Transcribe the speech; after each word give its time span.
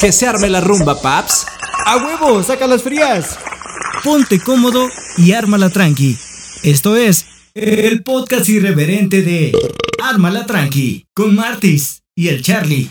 Que 0.00 0.10
se 0.10 0.26
arme 0.26 0.48
la 0.48 0.62
rumba, 0.62 1.02
paps. 1.02 1.44
¡A 1.84 1.98
huevo! 1.98 2.42
¡Saca 2.42 2.66
las 2.66 2.82
frías! 2.82 3.38
Ponte 4.02 4.40
cómodo 4.40 4.88
y 5.18 5.32
ármala 5.32 5.68
tranqui. 5.68 6.16
Esto 6.62 6.96
es 6.96 7.26
el 7.54 8.02
podcast 8.02 8.48
irreverente 8.48 9.20
de 9.20 9.52
Ármala 10.02 10.46
tranqui 10.46 11.04
con 11.12 11.34
Martis 11.34 12.00
y 12.16 12.28
el 12.28 12.42
Charlie. 12.42 12.88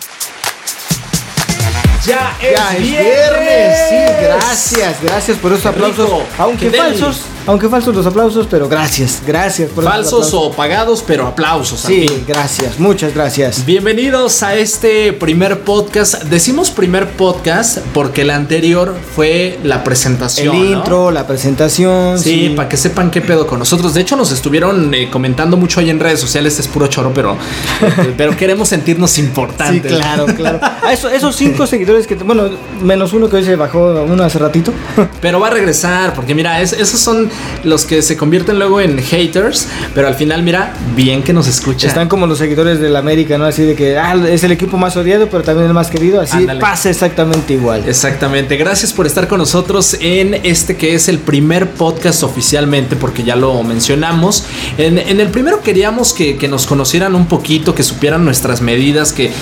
Ya 2.06 2.38
es, 2.40 2.56
Ya 2.56 2.74
es 2.76 2.82
viernes. 2.84 3.10
viernes. 3.50 3.78
Sí, 3.90 4.24
gracias, 4.26 5.02
gracias 5.02 5.38
por 5.40 5.54
esos 5.54 5.66
aplausos. 5.66 6.06
rico. 6.06 6.24
Aunque 6.38 6.70
falsos, 6.70 7.22
aunque 7.46 7.68
falsos 7.68 7.94
los 7.94 8.06
aplausos, 8.06 8.48
pero 8.50 8.70
gracias, 8.70 9.22
gracias 9.28 9.70
por 9.72 9.84
Falsos 9.84 10.34
o 10.34 10.52
pagados, 10.54 11.04
pero 11.06 11.28
aplausos. 11.28 11.82
Sí, 11.82 12.06
gracias, 12.26 12.80
muchas 12.80 13.14
gracias. 13.14 13.66
Bienvenidos 13.66 14.44
a 14.44 14.56
este 14.56 15.12
primer 15.12 15.60
podcast. 15.62 16.24
Decimos 16.24 16.72
primer 16.72 17.10
podcast 17.10 17.80
porque 17.94 18.22
el 18.22 18.30
anterior 18.30 18.96
fue 19.14 19.60
la 19.64 19.84
presentación. 19.84 20.56
El 20.56 20.62
¿no? 20.72 20.78
intro, 20.78 21.12
la 21.12 21.28
presentación. 21.28 22.18
Sí, 22.18 22.54
para 22.56 22.70
que 22.70 22.78
sepan 22.78 23.12
qué 23.12 23.20
pedo 23.20 23.46
con 23.46 23.60
nosotros. 23.60 23.94
De 23.94 24.00
hecho, 24.00 24.16
nos 24.16 24.32
estuvieron 24.32 24.94
eh, 24.94 25.10
comentando 25.12 25.58
mucho 25.58 25.82
ahí 25.82 25.90
en 25.90 26.00
redes 26.00 26.22
sociales. 26.22 26.58
Es 26.60 26.70
puro 26.70 26.88
choro, 26.88 27.12
pero, 27.14 27.34
eh, 27.82 28.14
pero 28.16 28.38
queremos 28.38 28.70
sentirnos 28.70 29.12
Sí, 29.12 29.22
importantes. 29.22 29.92
claro, 29.92 30.26
claro. 30.28 30.60
A 30.82 30.94
eso- 30.94 31.10
esos 31.10 31.36
cinco 31.36 31.68
seguidores 31.68 32.08
que, 32.08 32.16
bueno, 32.16 32.50
menos 32.82 33.12
uno 33.12 33.28
que 33.30 33.36
hoy 33.36 33.44
se 33.44 33.58
bajó 33.58 34.02
uno 34.08 34.24
hace 34.24 34.40
ratito. 34.40 34.72
Pero 35.20 35.42
va 35.42 35.48
a 35.48 35.52
regresar, 35.52 36.14
porque 36.14 36.34
mira, 36.34 36.62
es- 36.62 36.72
esos 36.72 37.02
son 37.02 37.33
los 37.64 37.86
que 37.86 38.02
se 38.02 38.18
convierten 38.18 38.60
luego 38.60 38.82
en 38.82 39.00
haters. 39.00 39.68
Pero 39.94 40.08
al 40.08 40.16
final, 40.16 40.44
mira, 40.44 40.74
bien 40.96 41.24
que 41.24 41.34
nos 41.34 41.48
escuchan. 41.48 41.90
Están 41.90 42.08
como 42.08 42.28
los 42.28 42.38
seguidores 42.38 42.80
del 42.80 42.96
América, 42.96 43.38
¿no? 43.38 43.46
Así 43.46 43.64
de 43.64 43.76
que 43.76 43.98
ah, 43.98 44.16
es 44.28 44.44
el 44.44 44.52
equipo 44.52 44.78
más 44.78 44.96
odiado, 44.98 45.28
pero 45.30 45.44
también 45.44 45.68
el 45.68 45.74
más 45.74 45.90
querido. 45.90 46.22
Así 46.22 46.38
Ándale. 46.38 46.60
pasa 46.60 46.90
exactamente 46.90 47.54
igual. 47.54 47.84
Exactamente, 47.88 48.58
gracias 48.58 48.94
por 48.94 49.06
estar 49.06 49.28
con 49.28 49.40
nosotros 49.40 49.98
en 50.00 50.36
este 50.44 50.76
que 50.76 50.96
es 50.96 51.08
el 51.08 51.20
primer 51.20 51.70
podcast 51.72 52.24
oficialmente, 52.24 52.96
porque 52.96 53.24
ya 53.24 53.36
lo 53.36 53.62
mencionamos. 53.64 54.46
En, 54.78 54.98
en 54.98 55.20
el 55.20 55.30
primero 55.30 55.62
queríamos 55.62 56.14
que, 56.14 56.38
que 56.38 56.48
nos 56.48 56.66
conocieran 56.66 57.16
un 57.16 57.26
poquito, 57.28 57.76
que 57.76 57.84
supieran 57.84 58.26
nuestras 58.26 58.62
medidas, 58.62 59.14
que... 59.14 59.32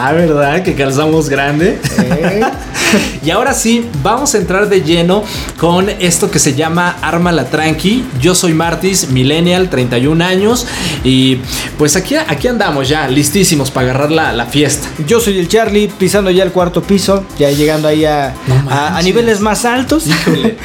Ah, 0.00 0.12
¿verdad? 0.12 0.62
Que 0.62 0.74
calzamos 0.74 1.28
grande. 1.28 1.78
¿Eh? 1.98 2.40
Y 3.22 3.30
ahora 3.30 3.52
sí, 3.52 3.86
vamos 4.02 4.34
a 4.34 4.38
entrar 4.38 4.68
de 4.68 4.82
lleno 4.82 5.24
con 5.58 5.90
esto 5.90 6.30
que 6.30 6.38
se 6.38 6.54
llama 6.54 6.96
Arma 7.02 7.32
la 7.32 7.44
Tranqui. 7.50 8.04
Yo 8.20 8.34
soy 8.34 8.54
Martis, 8.54 9.08
millennial, 9.10 9.68
31 9.70 10.24
años. 10.24 10.66
Y 11.04 11.36
pues 11.78 11.96
aquí, 11.96 12.14
aquí 12.16 12.48
andamos 12.48 12.88
ya, 12.88 13.08
listísimos 13.08 13.70
para 13.70 13.90
agarrar 13.90 14.10
la, 14.10 14.32
la 14.32 14.46
fiesta. 14.46 14.88
Yo 15.06 15.20
soy 15.20 15.38
el 15.38 15.48
Charlie, 15.48 15.88
pisando 15.88 16.30
ya 16.30 16.42
el 16.44 16.52
cuarto 16.52 16.82
piso, 16.82 17.24
ya 17.38 17.50
llegando 17.50 17.88
ahí 17.88 18.04
a, 18.04 18.34
No 18.46 18.70
a- 18.70 19.00
niveles 19.02 19.40
más 19.40 19.64
altos. 19.64 20.06
Híjole, 20.06 20.56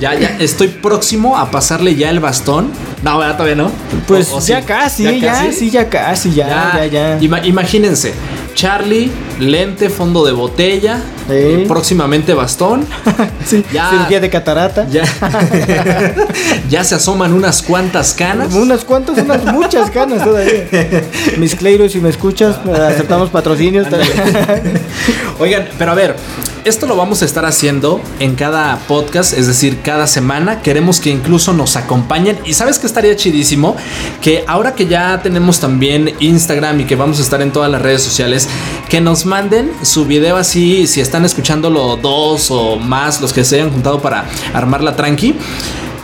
ya, 0.00 0.14
ya 0.18 0.36
estoy 0.40 0.68
próximo 0.68 1.36
a 1.36 1.50
pasarle 1.50 1.94
ya 1.96 2.10
el 2.10 2.20
bastón. 2.20 2.70
No, 3.06 3.18
¿verdad? 3.18 3.36
Todavía 3.36 3.54
no. 3.54 3.70
Pues 4.08 4.30
¿O- 4.32 4.38
o 4.38 4.40
ya 4.40 4.60
sí? 4.60 4.66
casi, 4.66 5.20
ya, 5.20 5.52
sí, 5.52 5.70
ya 5.70 5.88
casi, 5.88 6.32
ya, 6.34 6.72
ya, 6.76 6.86
ya. 6.86 7.18
Ima- 7.20 7.46
imagínense, 7.46 8.12
Charlie, 8.54 9.12
lente, 9.38 9.90
fondo 9.90 10.24
de 10.24 10.32
botella, 10.32 10.96
Sí. 11.28 11.32
eh, 11.32 11.64
próximamente 11.68 12.34
bastón. 12.34 12.84
Sí, 13.46 13.64
ya- 13.72 13.90
cirugía 13.90 14.18
de 14.18 14.28
catarata. 14.28 14.88
Ya, 14.90 15.04
ya 16.68 16.82
se 16.82 16.96
asoman 16.96 17.32
unas 17.32 17.62
cuantas 17.62 18.12
canas. 18.12 18.52
Unas 18.54 18.84
cuantas, 18.84 19.18
unas 19.18 19.44
muchas 19.44 19.88
canas 19.90 20.24
todavía. 20.24 20.64
Mis 21.38 21.54
Cleiros, 21.54 21.92
si 21.92 22.00
me 22.00 22.08
escuchas, 22.08 22.56
aceptamos 22.88 23.30
patrocinios. 23.30 23.86
Oigan, 25.38 25.68
pero 25.78 25.92
a 25.92 25.94
ver, 25.94 26.16
esto 26.66 26.86
lo 26.86 26.96
vamos 26.96 27.22
a 27.22 27.24
estar 27.24 27.44
haciendo 27.44 28.00
en 28.18 28.34
cada 28.34 28.76
podcast, 28.88 29.32
es 29.38 29.46
decir, 29.46 29.82
cada 29.82 30.08
semana. 30.08 30.62
Queremos 30.62 30.98
que 30.98 31.10
incluso 31.10 31.52
nos 31.52 31.76
acompañen. 31.76 32.36
Y 32.44 32.54
sabes 32.54 32.80
que 32.80 32.88
estaría 32.88 33.14
chidísimo 33.14 33.76
que 34.20 34.44
ahora 34.48 34.74
que 34.74 34.86
ya 34.86 35.22
tenemos 35.22 35.60
también 35.60 36.16
Instagram 36.18 36.80
y 36.80 36.84
que 36.84 36.96
vamos 36.96 37.20
a 37.20 37.22
estar 37.22 37.40
en 37.40 37.52
todas 37.52 37.70
las 37.70 37.80
redes 37.80 38.02
sociales, 38.02 38.48
que 38.88 39.00
nos 39.00 39.26
manden 39.26 39.70
su 39.82 40.06
video 40.06 40.36
así, 40.36 40.88
si 40.88 41.00
están 41.00 41.24
escuchándolo 41.24 41.96
dos 41.96 42.50
o 42.50 42.74
más, 42.74 43.20
los 43.20 43.32
que 43.32 43.44
se 43.44 43.56
hayan 43.56 43.70
juntado 43.70 44.02
para 44.02 44.24
armar 44.52 44.82
la 44.82 44.96
tranqui. 44.96 45.36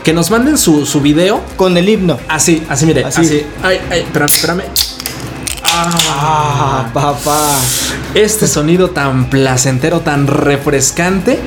Que 0.01 0.13
nos 0.13 0.31
manden 0.31 0.57
su, 0.57 0.85
su 0.85 0.99
video 0.99 1.41
Con 1.55 1.77
el 1.77 1.87
himno. 1.87 2.19
Así, 2.27 2.61
así, 2.69 2.85
mire, 2.85 3.03
así. 3.03 3.21
Así. 3.21 3.45
Ay, 3.61 3.79
ay, 3.89 3.99
espérame, 4.01 4.27
espérame. 4.27 4.92
Ah, 5.63 6.89
papá. 6.93 7.49
Este 8.13 8.47
sonido 8.47 8.89
tan 8.89 9.29
placentero, 9.29 10.01
tan 10.01 10.27
refrescante. 10.27 11.39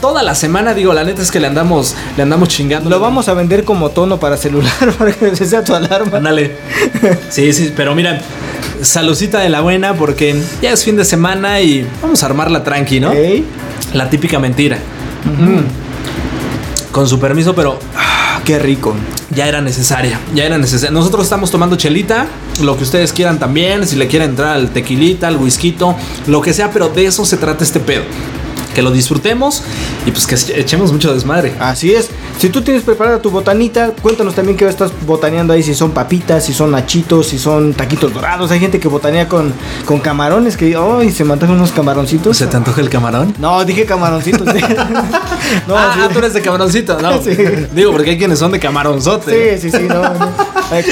Toda 0.00 0.22
la 0.22 0.34
semana, 0.34 0.72
digo, 0.72 0.94
la 0.94 1.04
neta 1.04 1.20
es 1.20 1.30
que 1.30 1.40
le 1.40 1.46
andamos, 1.46 1.94
le 2.16 2.22
andamos 2.22 2.48
chingando. 2.48 2.88
Lo 2.88 3.00
vamos 3.00 3.28
a 3.28 3.34
vender 3.34 3.64
como 3.64 3.90
tono 3.90 4.18
para 4.18 4.36
celular 4.38 4.72
para 4.98 5.12
que 5.12 5.36
sea 5.36 5.62
tu 5.62 5.74
alarma. 5.74 6.18
Ándale. 6.18 6.56
Sí, 7.28 7.52
sí, 7.52 7.72
pero 7.76 7.94
mira, 7.94 8.20
salucita 8.82 9.40
de 9.40 9.50
la 9.50 9.60
buena 9.60 9.94
porque 9.94 10.40
ya 10.62 10.72
es 10.72 10.84
fin 10.84 10.96
de 10.96 11.04
semana 11.04 11.60
y 11.60 11.86
vamos 12.00 12.22
a 12.22 12.26
armarla 12.26 12.64
tranqui, 12.64 12.98
¿no? 12.98 13.12
La 13.92 14.08
típica 14.08 14.38
mentira. 14.38 14.78
Mm. 15.24 16.92
Con 16.92 17.06
su 17.06 17.20
permiso, 17.20 17.54
pero 17.54 17.78
ah, 17.96 18.40
qué 18.44 18.58
rico. 18.58 18.94
Ya 19.30 19.46
era 19.46 19.60
necesaria. 19.60 20.20
Ya 20.34 20.44
era 20.44 20.58
necesaria. 20.58 20.90
Nosotros 20.90 21.24
estamos 21.24 21.50
tomando 21.50 21.76
chelita, 21.76 22.26
lo 22.62 22.76
que 22.76 22.84
ustedes 22.84 23.12
quieran 23.12 23.38
también, 23.38 23.86
si 23.86 23.96
le 23.96 24.08
quieren 24.08 24.30
entrar 24.30 24.56
al 24.56 24.70
tequilita, 24.70 25.28
al 25.28 25.36
whisky, 25.36 25.76
lo 26.26 26.40
que 26.40 26.52
sea, 26.52 26.70
pero 26.72 26.88
de 26.88 27.06
eso 27.06 27.24
se 27.24 27.36
trata 27.36 27.64
este 27.64 27.80
pedo. 27.80 28.02
Que 28.74 28.82
lo 28.82 28.90
disfrutemos 28.90 29.62
y 30.06 30.10
pues 30.10 30.26
que 30.26 30.60
echemos 30.60 30.92
mucho 30.92 31.12
desmadre. 31.12 31.54
Así 31.58 31.92
es. 31.92 32.10
Si 32.38 32.48
tú 32.48 32.62
tienes 32.62 32.82
preparada 32.82 33.20
tu 33.20 33.30
botanita, 33.30 33.92
cuéntanos 34.00 34.34
también 34.34 34.56
qué 34.56 34.66
estás 34.66 34.92
botaneando 35.06 35.52
ahí, 35.52 35.62
si 35.62 35.74
son 35.74 35.90
papitas, 35.90 36.44
si 36.44 36.54
son 36.54 36.70
nachitos, 36.70 37.26
si 37.26 37.38
son 37.38 37.74
taquitos 37.74 38.14
dorados. 38.14 38.50
Hay 38.50 38.60
gente 38.60 38.80
que 38.80 38.88
botanea 38.88 39.28
con, 39.28 39.52
con 39.84 40.00
camarones, 40.00 40.56
que 40.56 40.76
ay, 40.76 41.10
se 41.10 41.24
mandan 41.24 41.50
unos 41.50 41.72
camaroncitos. 41.72 42.36
¿Se 42.36 42.46
te 42.46 42.56
antoja 42.56 42.80
el 42.80 42.88
camarón? 42.88 43.34
No, 43.38 43.64
dije 43.64 43.84
camaroncitos. 43.84 44.46
no, 45.66 45.76
ah, 45.76 45.92
sí. 45.94 46.00
ah, 46.02 46.08
tú 46.12 46.18
eres 46.20 46.32
de 46.32 46.40
camaroncito, 46.40 46.98
no. 47.00 47.22
Sí. 47.22 47.36
Digo, 47.74 47.92
porque 47.92 48.10
hay 48.10 48.18
quienes 48.18 48.38
son 48.38 48.52
de 48.52 48.60
camaronzote. 48.60 49.58
Sí, 49.58 49.70
sí, 49.70 49.76
sí, 49.76 49.84
no. 49.88 50.02
no. 50.02 50.32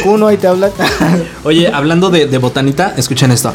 Kuno, 0.02 0.26
ahí 0.26 0.36
te 0.36 0.48
habla. 0.48 0.70
Oye, 1.44 1.68
hablando 1.72 2.10
de, 2.10 2.26
de 2.26 2.38
botanita, 2.38 2.94
escuchen 2.96 3.30
esto. 3.30 3.54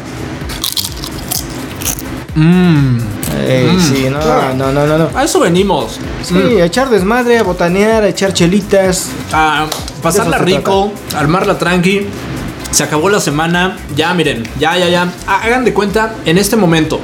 Mmm. 2.34 2.98
Ey, 3.46 3.78
sí, 3.80 4.06
no, 4.10 4.20
no, 4.54 4.72
no, 4.72 4.86
no, 4.86 4.98
no. 4.98 5.10
A 5.14 5.24
eso 5.24 5.40
venimos. 5.40 5.98
Sí, 6.22 6.34
a 6.60 6.64
echar 6.64 6.88
desmadre, 6.90 7.38
a 7.38 7.42
botanear, 7.42 8.02
a 8.04 8.08
echar 8.08 8.32
chelitas. 8.32 9.10
a 9.32 9.66
pasarla 10.02 10.38
rico, 10.38 10.92
armarla 11.16 11.58
tranqui. 11.58 12.06
Se 12.70 12.82
acabó 12.82 13.08
la 13.08 13.20
semana. 13.20 13.76
Ya, 13.94 14.12
miren, 14.14 14.42
ya, 14.58 14.76
ya, 14.76 14.88
ya. 14.88 15.08
Hagan 15.26 15.64
de 15.64 15.72
cuenta 15.72 16.14
en 16.24 16.38
este 16.38 16.56
momento. 16.56 16.98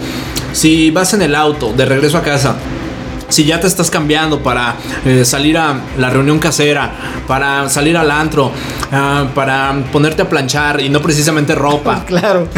Si 0.53 0.91
vas 0.91 1.15
en 1.15 1.23
el 1.23 1.35
auto 1.35 1.73
de 1.73 1.85
regreso 1.85 2.19
a 2.19 2.23
casa. 2.23 2.57
Si 3.29 3.45
ya 3.45 3.61
te 3.61 3.69
estás 3.69 3.89
cambiando 3.93 4.43
para 4.43 4.75
eh, 5.05 5.25
salir 5.25 5.57
a 5.57 5.77
la 5.97 6.11
reunión 6.11 6.41
casera, 6.41 6.91
para 7.29 7.69
salir 7.69 7.97
al 7.97 8.11
antro, 8.11 8.51
ah, 8.91 9.29
para 9.33 9.73
ponerte 9.93 10.23
a 10.23 10.29
planchar 10.29 10.81
y 10.81 10.89
no 10.89 11.01
precisamente 11.01 11.55
ropa, 11.55 12.05
Claro. 12.09 12.49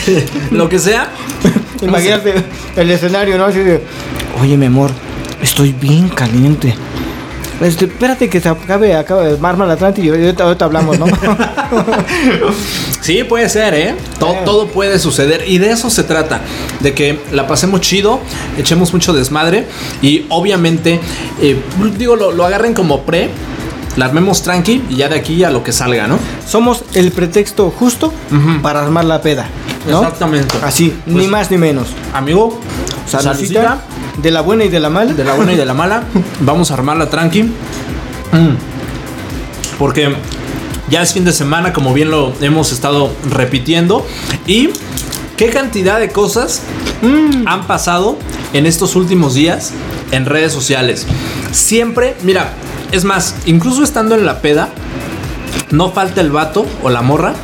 lo 0.50 0.70
que 0.70 0.78
sea. 0.78 1.08
Imagínate 1.82 2.34
el 2.76 2.90
escenario, 2.90 3.36
¿no? 3.38 3.44
Así 3.44 3.58
de, 3.60 3.80
oye, 4.40 4.56
mi 4.56 4.66
amor, 4.66 4.90
estoy 5.42 5.72
bien 5.72 6.08
caliente. 6.08 6.74
Este, 7.60 7.84
espérate 7.84 8.28
que 8.28 8.40
se 8.40 8.48
acabe, 8.48 8.94
acabe 8.96 9.26
de 9.26 9.32
armar 9.34 9.56
la 9.58 9.74
Atlante 9.74 10.00
y 10.00 10.08
ahorita, 10.08 10.44
ahorita 10.44 10.64
hablamos, 10.64 10.98
¿no? 10.98 11.06
Sí, 13.00 13.24
puede 13.24 13.48
ser, 13.48 13.74
¿eh? 13.74 13.94
To- 14.18 14.32
Eh. 14.32 14.38
Todo 14.44 14.66
puede 14.68 14.98
suceder 14.98 15.44
y 15.46 15.58
de 15.58 15.70
eso 15.70 15.90
se 15.90 16.02
trata, 16.04 16.40
de 16.80 16.92
que 16.94 17.18
la 17.32 17.46
pasemos 17.46 17.80
chido, 17.80 18.20
echemos 18.58 18.92
mucho 18.92 19.12
desmadre 19.12 19.66
y 20.00 20.26
obviamente, 20.28 21.00
eh, 21.40 21.56
digo, 21.98 22.16
lo, 22.16 22.32
lo 22.32 22.44
agarren 22.44 22.74
como 22.74 23.02
pre, 23.02 23.28
la 23.96 24.06
armemos 24.06 24.42
tranqui 24.42 24.82
y 24.88 24.96
ya 24.96 25.08
de 25.08 25.16
aquí 25.16 25.44
a 25.44 25.50
lo 25.50 25.62
que 25.62 25.72
salga, 25.72 26.06
¿no? 26.06 26.18
Somos 26.46 26.84
el 26.94 27.12
pretexto 27.12 27.70
justo 27.70 28.12
para 28.62 28.82
armar 28.82 29.04
la 29.04 29.20
peda, 29.20 29.46
¿no? 29.88 29.98
Exactamente. 30.02 30.56
Así, 30.62 30.94
Pues, 31.04 31.16
ni 31.16 31.26
más 31.28 31.50
ni 31.50 31.58
menos. 31.58 31.88
Amigo, 32.14 32.58
saludcita, 33.06 33.82
de 34.22 34.30
la 34.30 34.40
buena 34.40 34.64
y 34.64 34.68
de 34.68 34.80
la 34.80 34.90
mala. 34.90 35.12
de 35.12 35.24
la 35.24 35.34
buena 35.34 35.52
y 35.52 35.56
de 35.56 35.64
la 35.64 35.74
mala, 35.74 36.04
vamos 36.40 36.70
a 36.70 36.74
armarla 36.74 37.10
tranqui. 37.10 37.42
Mm. 37.42 38.56
Porque 39.78 40.14
ya 40.88 41.02
es 41.02 41.12
fin 41.12 41.24
de 41.24 41.32
semana, 41.32 41.72
como 41.72 41.92
bien 41.92 42.10
lo 42.10 42.32
hemos 42.40 42.72
estado 42.72 43.10
repitiendo. 43.30 44.06
Y 44.46 44.70
qué 45.36 45.48
cantidad 45.50 45.98
de 46.00 46.10
cosas 46.10 46.62
han 47.46 47.66
pasado 47.66 48.16
en 48.52 48.66
estos 48.66 48.94
últimos 48.96 49.34
días 49.34 49.72
en 50.12 50.26
redes 50.26 50.52
sociales. 50.52 51.06
Siempre, 51.50 52.14
mira, 52.22 52.52
es 52.92 53.04
más, 53.04 53.34
incluso 53.46 53.82
estando 53.82 54.14
en 54.14 54.24
la 54.26 54.40
peda, 54.40 54.68
no 55.70 55.90
falta 55.92 56.20
el 56.20 56.30
vato 56.30 56.66
o 56.82 56.90
la 56.90 57.02
morra 57.02 57.34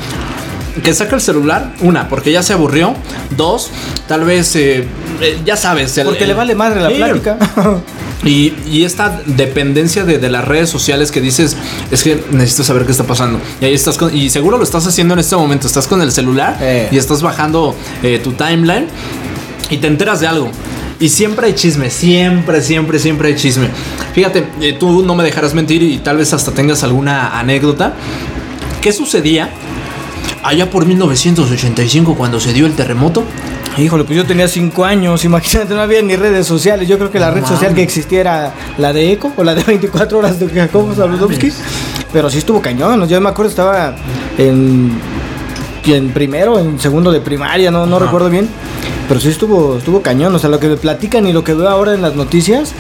que 0.85 0.95
saca 0.95 1.17
el 1.17 1.21
celular, 1.21 1.73
una, 1.81 2.09
porque 2.09 2.31
ya 2.31 2.43
se 2.45 2.53
aburrió, 2.53 2.95
dos, 3.37 3.71
tal 4.07 4.25
vez, 4.25 4.55
eh, 4.55 4.87
eh, 5.21 5.39
ya 5.45 5.57
sabes, 5.57 5.97
el- 5.99 6.05
Porque 6.07 6.23
el- 6.25 6.29
le 6.29 6.35
vale 6.35 6.55
madre 6.55 6.81
la 6.81 6.91
Sí. 6.91 6.95
plática. 6.97 7.37
Y, 8.25 8.53
y 8.67 8.85
esta 8.85 9.21
dependencia 9.27 10.05
de, 10.05 10.19
de 10.19 10.29
las 10.29 10.45
redes 10.45 10.69
sociales 10.69 11.11
que 11.13 11.21
dices, 11.21 11.57
es 11.91 12.03
que 12.03 12.23
necesito 12.33 12.65
saber 12.65 12.85
qué 12.85 12.93
está 12.93 13.05
pasando. 13.05 13.41
Y 13.61 13.65
ahí 13.65 13.75
estás 13.75 13.97
con, 13.97 14.15
y 14.15 14.29
seguro 14.31 14.59
lo 14.59 14.65
estás 14.65 14.87
haciendo 14.87 15.15
en 15.15 15.21
este 15.21 15.37
momento, 15.37 15.67
estás 15.67 15.87
con 15.87 16.03
el 16.03 16.11
celular 16.13 16.59
Eh. 16.61 16.89
y 16.93 16.97
estás 16.99 17.23
bajando 17.23 17.75
tu 18.25 18.33
timeline 18.33 18.87
y 19.71 19.79
te 19.79 19.87
enteras 19.87 20.21
de 20.21 20.27
algo. 20.27 20.51
Y 21.01 21.09
siempre 21.11 21.47
hay 21.47 21.55
chisme, 21.55 21.91
siempre, 21.91 22.61
siempre, 22.61 22.99
siempre 22.99 23.29
hay 23.29 23.37
chisme. 23.37 23.69
Fíjate, 24.15 24.49
eh, 24.61 24.77
tú 24.79 25.05
no 25.05 25.15
me 25.15 25.23
dejarás 25.23 25.55
mentir 25.55 25.83
y 25.83 25.99
tal 25.99 26.17
vez 26.17 26.33
hasta 26.33 26.51
tengas 26.51 26.83
alguna 26.83 27.39
anécdota. 27.39 27.95
¿Qué 28.81 28.93
sucedía 28.93 29.51
allá 30.43 30.71
por 30.71 30.87
1985 30.87 32.15
cuando 32.17 32.41
se 32.41 32.53
dio 32.53 32.67
el 32.67 32.75
terremoto? 32.75 33.23
Híjole, 33.77 34.03
pues 34.03 34.17
yo 34.17 34.27
tenía 34.27 34.49
cinco 34.49 34.85
años, 34.85 35.25
imagínate, 35.25 35.73
no 35.73 35.81
había 35.81 36.03
ni 36.03 36.17
redes 36.17 36.49
sociales. 36.49 36.89
Yo 36.89 36.99
creo 36.99 37.13
que 37.13 37.21
la 37.21 37.31
red 37.31 37.45
social 37.45 37.75
que 37.75 37.83
existía 37.83 38.21
era 38.21 38.55
la 38.77 38.93
de 38.93 39.13
Eco 39.13 39.33
o 39.37 39.45
la 39.45 39.55
de 39.55 39.63
24 39.63 40.19
horas 40.19 40.41
de 40.41 40.49
Jacobo 40.49 40.95
Saludowski. 40.97 41.53
Pero 42.13 42.29
sí 42.29 42.39
estuvo 42.39 42.61
cañón. 42.61 43.07
Yo 43.07 43.21
me 43.21 43.29
acuerdo, 43.29 43.51
estaba 43.51 43.95
en, 44.37 44.99
en 45.87 46.11
primero, 46.11 46.59
en 46.59 46.81
segundo 46.81 47.13
de 47.13 47.21
primaria, 47.21 47.71
no, 47.71 47.87
no 47.87 47.97
Ajá. 47.97 48.07
recuerdo 48.07 48.31
bien. 48.31 48.49
Pero 49.09 49.21
sí 49.21 49.29
estuvo, 49.29 49.79
estuvo 49.79 50.03
cañón. 50.03 50.35
O 50.35 50.39
sea, 50.39 50.51
lo 50.51 50.61
que 50.61 50.69
me 50.69 50.77
platican 50.77 51.27
y 51.27 51.33
lo 51.33 51.43
que 51.43 51.55
veo 51.55 51.69
ahora 51.69 51.95
en 51.95 52.03
las 52.03 52.15
noticias, 52.15 52.73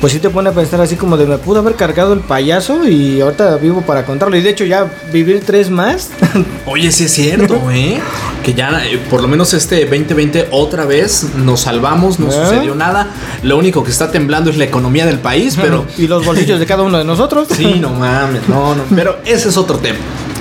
pues 0.00 0.12
sí 0.12 0.18
te 0.18 0.30
pone 0.30 0.48
a 0.48 0.52
pensar 0.52 0.80
así 0.80 0.96
como 0.96 1.16
de 1.16 1.26
me 1.26 1.38
pudo 1.38 1.60
haber 1.60 1.74
cargado 1.74 2.12
el 2.12 2.20
payaso 2.20 2.86
y 2.86 3.20
ahorita 3.20 3.56
vivo 3.56 3.82
para 3.82 4.06
contarlo. 4.06 4.36
Y 4.36 4.40
de 4.40 4.50
hecho 4.50 4.64
ya 4.64 4.90
vivir 5.12 5.42
tres 5.44 5.70
más. 5.70 6.10
Oye, 6.66 6.90
sí 6.90 7.04
es 7.04 7.12
cierto, 7.12 7.60
¿eh? 7.70 8.00
Que 8.42 8.54
ya 8.54 8.84
eh, 8.86 8.98
por 9.10 9.20
lo 9.20 9.28
menos 9.28 9.52
este 9.54 9.84
2020 9.84 10.48
otra 10.50 10.84
vez 10.84 11.26
nos 11.36 11.60
salvamos, 11.60 12.18
no 12.18 12.28
¿Eh? 12.28 12.32
sucedió 12.32 12.74
nada. 12.74 13.10
Lo 13.42 13.58
único 13.58 13.84
que 13.84 13.90
está 13.90 14.10
temblando 14.10 14.50
es 14.50 14.56
la 14.56 14.64
economía 14.64 15.04
del 15.06 15.18
país, 15.18 15.56
pero 15.60 15.86
y 15.98 16.06
los 16.06 16.24
bolsillos 16.24 16.58
de 16.58 16.66
cada 16.66 16.82
uno 16.82 16.98
de 16.98 17.04
nosotros. 17.04 17.48
sí, 17.50 17.76
no 17.80 17.90
mames, 17.90 18.48
no, 18.48 18.74
no. 18.74 18.82
Pero 18.94 19.18
ese 19.24 19.50
es 19.50 19.56
otro 19.56 19.78
tema. 19.78 19.98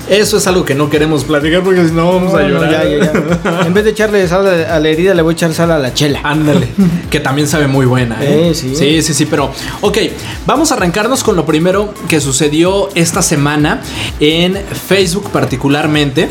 Eso 0.10 0.38
es 0.38 0.46
algo 0.48 0.64
que 0.66 0.76
no 0.76 0.90
queremos 0.90 1.24
platicar 1.24 1.64
porque 1.64 1.86
si 1.88 1.92
no 1.94 2.14
vamos 2.14 2.32
No, 2.34 2.38
a 2.38 2.42
no, 2.44 2.48
llorar. 2.50 2.72
ya, 2.72 2.84
ya, 2.84 3.14
ya. 3.44 3.62
En 3.66 3.74
vez 3.74 3.84
de 3.84 3.90
echarle 3.92 4.28
sal 4.28 4.48
a 4.48 4.76
a 4.76 4.80
la 4.80 4.90
herida, 4.90 5.14
le 5.14 5.22
voy 5.22 5.32
a 5.32 5.36
echar 5.36 5.54
sal 5.54 5.72
a 5.72 5.80
la 5.80 5.94
chela. 5.94 6.20
Ándale, 6.24 6.68
que 7.10 7.20
también 7.20 7.48
sabe 7.48 7.68
muy 7.68 7.86
buena. 7.86 8.18
¿eh? 8.24 8.50
Eh, 8.50 8.54
sí. 8.54 8.76
sí, 8.76 9.02
sí, 9.02 9.14
sí, 9.14 9.26
pero 9.26 9.52
ok, 9.82 9.98
vamos 10.46 10.72
a 10.72 10.76
arrancarnos 10.76 11.24
con 11.24 11.36
lo 11.36 11.46
primero 11.46 11.94
que 12.08 12.22
sucedió 12.22 12.90
esta 12.96 13.22
semana 13.22 13.82
en 14.20 14.56
Facebook 14.88 15.30
particularmente. 15.32 16.30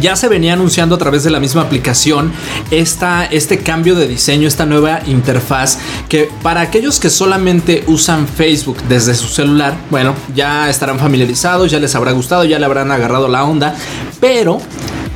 Ya 0.00 0.16
se 0.16 0.28
venía 0.28 0.54
anunciando 0.54 0.94
a 0.94 0.98
través 0.98 1.22
de 1.24 1.30
la 1.30 1.40
misma 1.40 1.62
aplicación 1.62 2.32
esta, 2.70 3.24
este 3.26 3.58
cambio 3.58 3.94
de 3.94 4.08
diseño, 4.08 4.48
esta 4.48 4.66
nueva 4.66 5.00
interfaz 5.06 5.78
que 6.08 6.30
para 6.42 6.60
aquellos 6.62 6.98
que 6.98 7.10
solamente 7.10 7.84
usan 7.86 8.26
Facebook 8.26 8.78
desde 8.88 9.14
su 9.14 9.28
celular, 9.28 9.76
bueno, 9.90 10.14
ya 10.34 10.70
estarán 10.70 10.98
familiarizados, 10.98 11.70
ya 11.70 11.78
les 11.78 11.94
habrá 11.94 12.12
gustado, 12.12 12.44
ya 12.44 12.58
le 12.58 12.64
habrán 12.64 12.90
agarrado 12.90 13.28
la 13.28 13.44
onda, 13.44 13.74
pero 14.20 14.60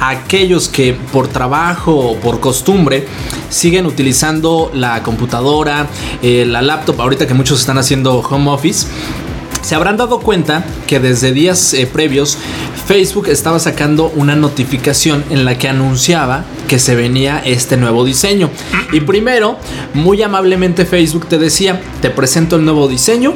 aquellos 0.01 0.69
que 0.69 0.95
por 1.13 1.29
trabajo 1.29 1.95
o 1.95 2.17
por 2.17 2.41
costumbre 2.41 3.07
siguen 3.49 3.87
utilizando 3.87 4.71
la 4.75 5.03
computadora, 5.03 5.87
eh, 6.23 6.45
la 6.47 6.63
laptop, 6.63 7.01
ahorita 7.01 7.27
que 7.27 7.35
muchos 7.35 7.61
están 7.61 7.79
haciendo 7.79 8.19
home 8.19 8.51
office, 8.51 8.87
se 9.67 9.75
habrán 9.75 9.97
dado 9.97 10.21
cuenta 10.21 10.65
que 10.87 11.01
desde 11.01 11.33
días 11.33 11.75
eh, 11.75 11.89
previos 11.93 12.39
Facebook 12.87 13.27
estaba 13.27 13.59
sacando 13.59 14.13
una 14.15 14.37
notificación 14.37 15.25
en 15.29 15.45
la 15.45 15.59
que 15.59 15.69
anunciaba 15.69 16.45
que 16.69 16.79
se 16.79 16.95
venía 16.95 17.43
este 17.45 17.77
nuevo 17.77 18.05
diseño. 18.05 18.49
Y 18.93 19.01
primero, 19.01 19.59
muy 19.93 20.23
amablemente 20.23 20.87
Facebook 20.87 21.27
te 21.27 21.39
decía, 21.39 21.81
te 22.01 22.11
presento 22.11 22.55
el 22.55 22.65
nuevo 22.65 22.87
diseño. 22.87 23.35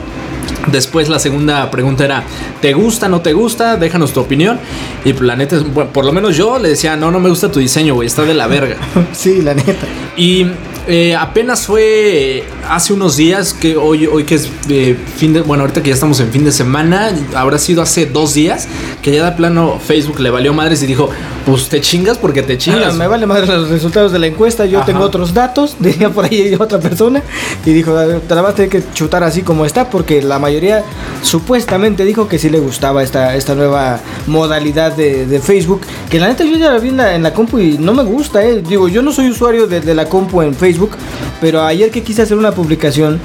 Después 0.71 1.09
la 1.09 1.19
segunda 1.19 1.71
pregunta 1.71 2.05
era, 2.05 2.25
¿te 2.61 2.73
gusta, 2.73 3.09
no 3.09 3.21
te 3.21 3.33
gusta? 3.33 3.77
Déjanos 3.77 4.13
tu 4.13 4.21
opinión. 4.21 4.59
Y 5.05 5.13
la 5.15 5.37
neta, 5.37 5.59
bueno, 5.59 5.91
por 5.93 6.05
lo 6.05 6.13
menos 6.13 6.37
yo 6.37 6.59
le 6.59 6.71
decía, 6.71 6.97
no, 6.97 7.11
no 7.11 7.19
me 7.21 7.29
gusta 7.29 7.51
tu 7.51 7.61
diseño, 7.61 7.95
güey, 7.95 8.07
está 8.07 8.23
de 8.23 8.35
la 8.35 8.47
verga. 8.47 8.77
Sí, 9.13 9.43
la 9.43 9.55
neta. 9.55 9.87
Y 10.17 10.47
eh, 10.87 11.15
apenas 11.15 11.67
fue 11.67 12.45
hace 12.69 12.93
unos 12.93 13.17
días 13.17 13.53
que 13.55 13.77
hoy, 13.77 14.07
hoy 14.07 14.25
que 14.25 14.37
es 14.37 14.51
eh, 14.69 14.97
fin 15.17 15.33
de, 15.33 15.41
bueno, 15.41 15.63
ahorita 15.63 15.83
que 15.83 15.89
ya 15.91 15.95
estamos 15.95 16.21
en 16.21 16.31
fin 16.31 16.45
de 16.45 16.53
semana, 16.53 17.13
habrá 17.35 17.59
sido 17.59 17.83
hace 17.83 18.07
dos 18.07 18.35
días 18.35 18.67
que 19.03 19.13
ya 19.13 19.25
de 19.25 19.37
plano 19.37 19.81
Facebook 19.85 20.21
le 20.21 20.31
valió 20.31 20.53
madres 20.53 20.83
y 20.83 20.87
dijo, 20.87 21.11
pues 21.47 21.69
te 21.69 21.81
chingas 21.81 22.19
porque 22.19 22.43
te 22.43 22.59
chingas. 22.59 22.95
Ah, 22.95 22.97
me 22.97 23.07
vale 23.07 23.27
madre 23.27 23.47
los 23.47 23.69
resultados 23.71 24.13
de 24.13 24.19
la 24.19 24.27
encuesta. 24.27 24.67
Yo 24.67 24.79
Ajá. 24.79 24.87
tengo 24.87 25.01
otros 25.01 25.33
datos. 25.35 25.77
Diría 25.81 26.11
por 26.11 26.25
ahí 26.27 26.55
otra 26.59 26.79
persona. 26.79 27.23
Y 27.65 27.73
dijo, 27.73 27.97
"A 27.97 28.05
ver, 28.07 28.21
te 28.21 28.35
la 28.35 28.43
vas 28.43 28.53
a 28.53 28.55
tener 28.57 28.71
que 28.71 28.83
chutar 28.95 29.25
así 29.25 29.43
como 29.43 29.65
está. 29.65 29.89
Porque 29.91 30.23
la 30.23 30.39
mayoría 30.39 30.85
supuestamente 31.23 32.05
dijo 32.05 32.29
que 32.29 32.39
sí 32.39 32.51
le 32.51 32.59
gustaba 32.61 33.03
esta, 33.03 33.35
esta 33.37 33.55
nueva 33.55 34.01
modalidad 34.27 34.93
de, 34.97 35.27
de 35.27 35.41
Facebook. 35.41 35.81
Que 36.11 36.21
la 36.21 36.29
neta 36.29 36.45
yo 36.45 36.57
ya 36.57 36.71
la 36.73 36.79
vi 36.79 36.89
en 36.91 36.97
la, 36.97 37.15
en 37.15 37.23
la 37.23 37.33
compu 37.33 37.59
y 37.59 37.79
no 37.79 37.95
me 37.95 38.03
gusta. 38.03 38.45
Eh. 38.45 38.63
Digo, 38.67 38.89
yo 38.89 39.03
no 39.03 39.13
soy 39.13 39.31
usuario 39.31 39.67
de, 39.67 39.81
de 39.81 39.95
la 39.95 40.07
compu 40.09 40.43
en 40.43 40.55
Facebook. 40.55 40.93
Pero 41.41 41.63
ayer 41.63 41.91
que 41.91 42.03
quise 42.03 42.23
hacer 42.23 42.37
una 42.37 42.53
publicación. 42.53 43.19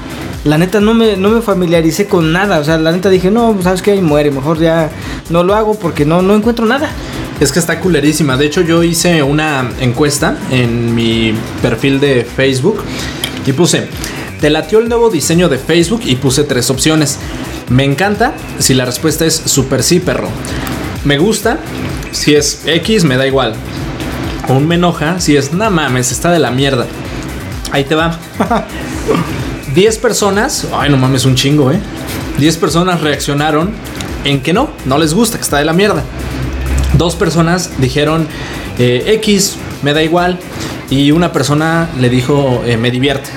La 0.44 0.58
neta 0.58 0.80
no 0.80 0.94
me, 0.94 1.16
no 1.16 1.30
me 1.30 1.40
familiaricé 1.42 2.06
con 2.06 2.32
nada. 2.32 2.60
O 2.60 2.64
sea, 2.64 2.78
la 2.78 2.92
neta 2.92 3.10
dije, 3.10 3.30
no, 3.30 3.52
pues, 3.52 3.64
sabes 3.64 3.82
que 3.82 3.90
ahí 3.90 4.00
muere. 4.00 4.30
Mejor 4.30 4.58
ya 4.60 4.90
no 5.28 5.42
lo 5.42 5.54
hago 5.54 5.74
porque 5.74 6.04
no, 6.04 6.22
no 6.22 6.34
encuentro 6.36 6.64
nada. 6.66 6.88
Es 7.38 7.52
que 7.52 7.58
está 7.58 7.80
culerísima. 7.80 8.36
De 8.36 8.46
hecho, 8.46 8.62
yo 8.62 8.82
hice 8.82 9.22
una 9.22 9.70
encuesta 9.80 10.38
en 10.50 10.94
mi 10.94 11.34
perfil 11.60 12.00
de 12.00 12.24
Facebook 12.24 12.82
y 13.44 13.52
puse, 13.52 13.88
¿te 14.40 14.48
latió 14.48 14.78
el 14.78 14.88
nuevo 14.88 15.10
diseño 15.10 15.48
de 15.48 15.58
Facebook? 15.58 16.00
Y 16.04 16.16
puse 16.16 16.44
tres 16.44 16.70
opciones. 16.70 17.18
Me 17.68 17.84
encanta 17.84 18.32
si 18.58 18.72
la 18.72 18.86
respuesta 18.86 19.26
es 19.26 19.34
super 19.34 19.82
sí, 19.82 20.00
perro. 20.00 20.28
Me 21.04 21.18
gusta 21.18 21.58
si 22.10 22.34
es 22.34 22.62
X, 22.64 23.04
me 23.04 23.16
da 23.16 23.26
igual. 23.26 23.54
O 24.48 24.54
un 24.54 24.66
me 24.66 24.76
enoja 24.76 25.20
si 25.20 25.36
es, 25.36 25.52
no 25.52 25.70
mames, 25.70 26.12
está 26.12 26.30
de 26.30 26.38
la 26.38 26.50
mierda. 26.50 26.86
Ahí 27.70 27.84
te 27.84 27.94
va. 27.94 28.18
10 29.74 29.98
personas, 29.98 30.66
ay 30.72 30.88
no 30.88 30.96
mames, 30.96 31.26
un 31.26 31.34
chingo, 31.34 31.70
eh. 31.70 31.78
10 32.38 32.56
personas 32.56 33.02
reaccionaron 33.02 33.72
en 34.24 34.40
que 34.40 34.54
no, 34.54 34.70
no 34.86 34.96
les 34.96 35.12
gusta, 35.12 35.36
que 35.36 35.42
está 35.42 35.58
de 35.58 35.66
la 35.66 35.74
mierda. 35.74 36.02
Dos 36.98 37.14
personas 37.14 37.70
dijeron 37.78 38.26
eh, 38.78 39.04
X, 39.22 39.56
me 39.82 39.92
da 39.92 40.02
igual. 40.02 40.38
Y 40.90 41.10
una 41.10 41.32
persona 41.32 41.88
le 41.98 42.08
dijo 42.08 42.62
eh, 42.66 42.76
me 42.76 42.90
divierte. 42.90 43.30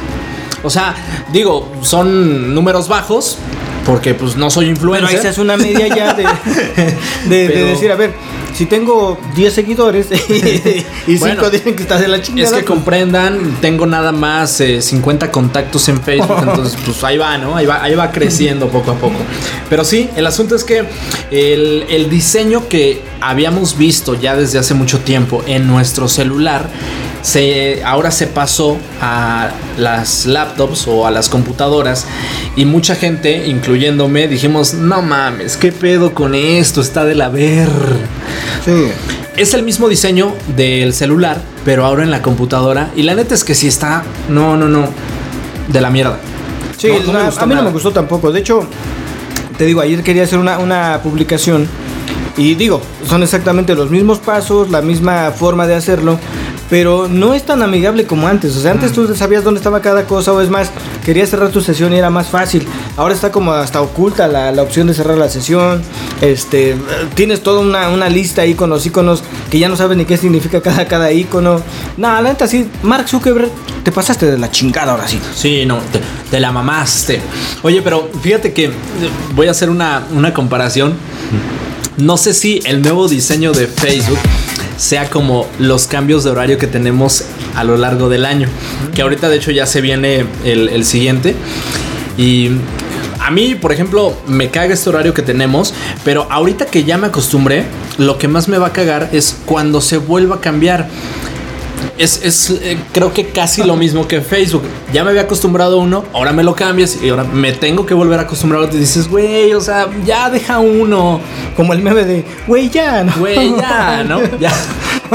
O 0.63 0.69
sea, 0.69 0.95
digo, 1.31 1.71
son 1.81 2.53
números 2.53 2.87
bajos. 2.87 3.37
Porque 3.85 4.13
pues 4.13 4.35
no 4.35 4.51
soy 4.51 4.65
Pero 4.65 4.75
influencer. 4.75 5.15
ahí 5.15 5.21
se 5.21 5.27
hace 5.29 5.41
una 5.41 5.57
media 5.57 5.87
ya 5.87 6.13
de, 6.13 6.23
de, 7.25 7.47
de 7.47 7.49
Pero- 7.49 7.65
decir, 7.67 7.91
a 7.91 7.95
ver, 7.95 8.13
si 8.59 8.65
tengo 8.65 9.17
10 9.37 9.53
seguidores 9.53 10.07
y 10.11 11.17
5 11.17 11.19
Bueno, 11.19 11.49
dicen 11.49 11.77
que 11.77 11.83
estás 11.83 12.01
de 12.01 12.09
la 12.09 12.21
chingada. 12.21 12.57
Es 12.57 12.61
que 12.61 12.65
comprendan, 12.65 13.55
tengo 13.61 13.85
nada 13.85 14.11
más 14.11 14.59
eh, 14.59 14.81
50 14.81 15.31
contactos 15.31 15.87
en 15.87 16.01
Facebook, 16.01 16.39
entonces 16.45 16.77
pues 16.83 17.01
ahí 17.05 17.17
va, 17.17 17.37
¿no? 17.37 17.55
Ahí 17.55 17.65
va, 17.65 17.81
ahí 17.81 17.95
va 17.95 18.11
creciendo 18.11 18.67
poco 18.67 18.91
a 18.91 18.95
poco. 18.95 19.15
Pero 19.69 19.85
sí, 19.85 20.09
el 20.17 20.27
asunto 20.27 20.57
es 20.57 20.65
que 20.65 20.83
el, 21.31 21.85
el 21.89 22.09
diseño 22.09 22.67
que 22.67 23.01
habíamos 23.21 23.77
visto 23.77 24.13
ya 24.15 24.35
desde 24.35 24.59
hace 24.59 24.73
mucho 24.73 24.99
tiempo 24.99 25.41
en 25.47 25.65
nuestro 25.65 26.09
celular, 26.09 26.67
se, 27.21 27.83
ahora 27.83 28.11
se 28.11 28.27
pasó 28.27 28.77
a 29.01 29.49
las 29.77 30.25
laptops 30.25 30.87
o 30.87 31.05
a 31.05 31.11
las 31.11 31.29
computadoras 31.29 32.05
y 32.55 32.65
mucha 32.65 32.95
gente, 32.95 33.47
incluyéndome, 33.47 34.27
dijimos, 34.27 34.73
no 34.73 35.01
mames, 35.01 35.57
¿qué 35.57 35.71
pedo 35.71 36.13
con 36.13 36.35
esto? 36.35 36.81
Está 36.81 37.05
de 37.05 37.15
la 37.15 37.29
ver. 37.29 37.69
Sí. 38.65 38.85
Es 39.37 39.53
el 39.53 39.63
mismo 39.63 39.87
diseño 39.87 40.33
del 40.57 40.93
celular, 40.93 41.41
pero 41.63 41.85
ahora 41.85 42.03
en 42.03 42.11
la 42.11 42.21
computadora. 42.21 42.91
Y 42.95 43.03
la 43.03 43.15
neta 43.15 43.33
es 43.35 43.43
que 43.43 43.55
sí 43.55 43.67
está. 43.67 44.03
No, 44.27 44.57
no, 44.57 44.67
no. 44.67 44.87
De 45.69 45.79
la 45.79 45.89
mierda. 45.89 46.17
Sí, 46.77 46.89
No, 47.05 47.13
no 47.13 47.19
la- 47.19 47.27
a 47.29 47.45
mí 47.45 47.55
no 47.55 47.63
me 47.63 47.71
gustó 47.71 47.91
tampoco. 47.91 48.31
De 48.33 48.39
hecho, 48.41 48.67
te 49.57 49.65
digo, 49.65 49.79
ayer 49.81 50.03
quería 50.03 50.23
hacer 50.23 50.39
una, 50.39 50.57
una 50.59 50.99
publicación 51.03 51.67
y 52.37 52.55
digo, 52.55 52.81
son 53.07 53.23
exactamente 53.23 53.75
los 53.75 53.89
mismos 53.91 54.19
pasos, 54.19 54.69
la 54.71 54.81
misma 54.81 55.31
forma 55.31 55.67
de 55.67 55.75
hacerlo, 55.75 56.17
pero 56.69 57.07
no 57.07 57.33
es 57.33 57.43
tan 57.43 57.61
amigable 57.63 58.05
como 58.05 58.27
antes. 58.27 58.55
O 58.55 58.61
sea, 58.61 58.71
antes 58.71 58.91
tú 58.91 59.13
sabías 59.15 59.43
dónde 59.43 59.59
estaba 59.59 59.81
cada 59.81 60.05
cosa 60.05 60.31
o 60.33 60.41
es 60.41 60.49
más, 60.49 60.71
querías 61.03 61.29
cerrar 61.29 61.49
tu 61.49 61.61
sesión 61.61 61.93
y 61.93 61.97
era 61.97 62.09
más 62.09 62.27
fácil. 62.27 62.67
Ahora 62.95 63.13
está 63.13 63.31
como 63.31 63.51
hasta 63.53 63.81
oculta 63.81 64.27
la, 64.27 64.51
la 64.51 64.61
opción 64.61 64.87
de 64.87 64.93
cerrar 64.93 65.17
la 65.17 65.29
sesión. 65.29 65.81
Este, 66.21 66.75
tienes 67.15 67.41
toda 67.41 67.61
una, 67.61 67.89
una 67.89 68.09
lista 68.09 68.43
ahí 68.43 68.53
con 68.53 68.69
los 68.69 68.85
iconos 68.85 69.23
que 69.49 69.57
ya 69.57 69.67
no 69.67 69.75
sabes 69.75 69.97
ni 69.97 70.05
qué 70.05 70.17
significa 70.17 70.61
cada, 70.61 70.85
cada 70.85 71.11
icono. 71.11 71.61
No, 71.97 72.07
la 72.07 72.21
neta 72.21 72.47
sí, 72.47 72.67
Mark 72.83 73.07
Zuckerberg, 73.09 73.49
te 73.83 73.91
pasaste 73.91 74.27
de 74.27 74.37
la 74.37 74.51
chingada 74.51 74.91
ahora 74.91 75.07
sí. 75.07 75.19
Sí, 75.35 75.65
no, 75.65 75.77
te, 75.91 75.99
te 76.29 76.39
la 76.39 76.51
mamaste. 76.51 77.19
Oye, 77.63 77.81
pero 77.81 78.09
fíjate 78.21 78.53
que 78.53 78.65
eh, 78.65 78.71
voy 79.33 79.47
a 79.47 79.51
hacer 79.51 79.69
una, 79.69 80.03
una 80.13 80.33
comparación. 80.33 80.93
No 81.97 82.15
sé 82.15 82.33
si 82.33 82.61
el 82.63 82.81
nuevo 82.81 83.07
diseño 83.07 83.51
de 83.51 83.67
Facebook 83.67 84.19
sea 84.79 85.09
como 85.09 85.45
los 85.59 85.87
cambios 85.87 86.23
de 86.23 86.29
horario 86.31 86.57
que 86.57 86.65
tenemos 86.65 87.25
a 87.53 87.63
lo 87.65 87.75
largo 87.77 88.07
del 88.07 88.25
año. 88.25 88.47
Que 88.95 89.01
ahorita 89.01 89.27
de 89.29 89.35
hecho 89.35 89.51
ya 89.51 89.65
se 89.65 89.81
viene 89.81 90.25
el, 90.45 90.69
el 90.69 90.85
siguiente. 90.85 91.35
Y 92.17 92.51
a 93.19 93.29
mí, 93.29 93.55
por 93.55 93.73
ejemplo, 93.73 94.17
me 94.25 94.49
caga 94.49 94.73
este 94.73 94.89
horario 94.89 95.13
que 95.13 95.21
tenemos, 95.21 95.73
pero 96.05 96.27
ahorita 96.31 96.65
que 96.65 96.85
ya 96.85 96.97
me 96.97 97.07
acostumbré, 97.07 97.65
lo 97.97 98.17
que 98.17 98.29
más 98.29 98.47
me 98.47 98.57
va 98.57 98.67
a 98.67 98.73
cagar 98.73 99.09
es 99.11 99.37
cuando 99.45 99.81
se 99.81 99.97
vuelva 99.97 100.37
a 100.37 100.41
cambiar. 100.41 100.87
Es, 101.97 102.21
es, 102.23 102.49
eh, 102.49 102.77
creo 102.93 103.13
que 103.13 103.27
casi 103.27 103.63
lo 103.63 103.75
mismo 103.75 104.07
que 104.07 104.21
Facebook. 104.21 104.63
Ya 104.93 105.03
me 105.03 105.09
había 105.09 105.23
acostumbrado 105.23 105.79
a 105.79 105.83
uno, 105.83 106.05
ahora 106.13 106.31
me 106.31 106.43
lo 106.43 106.55
cambias 106.55 106.97
y 107.01 107.09
ahora 107.09 107.23
me 107.23 107.51
tengo 107.51 107.85
que 107.85 107.93
volver 107.93 108.19
a 108.19 108.23
acostumbrar. 108.23 108.69
Y 108.73 108.77
dices, 108.77 109.07
güey, 109.09 109.53
o 109.53 109.61
sea, 109.61 109.87
ya 110.05 110.29
deja 110.29 110.59
uno. 110.59 111.19
Como 111.55 111.73
el 111.73 111.81
meme 111.81 112.05
de, 112.05 112.25
güey, 112.47 112.69
ya, 112.69 113.03
¿no? 113.03 113.13
Güey, 113.17 113.55
ya, 113.57 114.03
¿no? 114.03 114.19
Ya. 114.39 114.51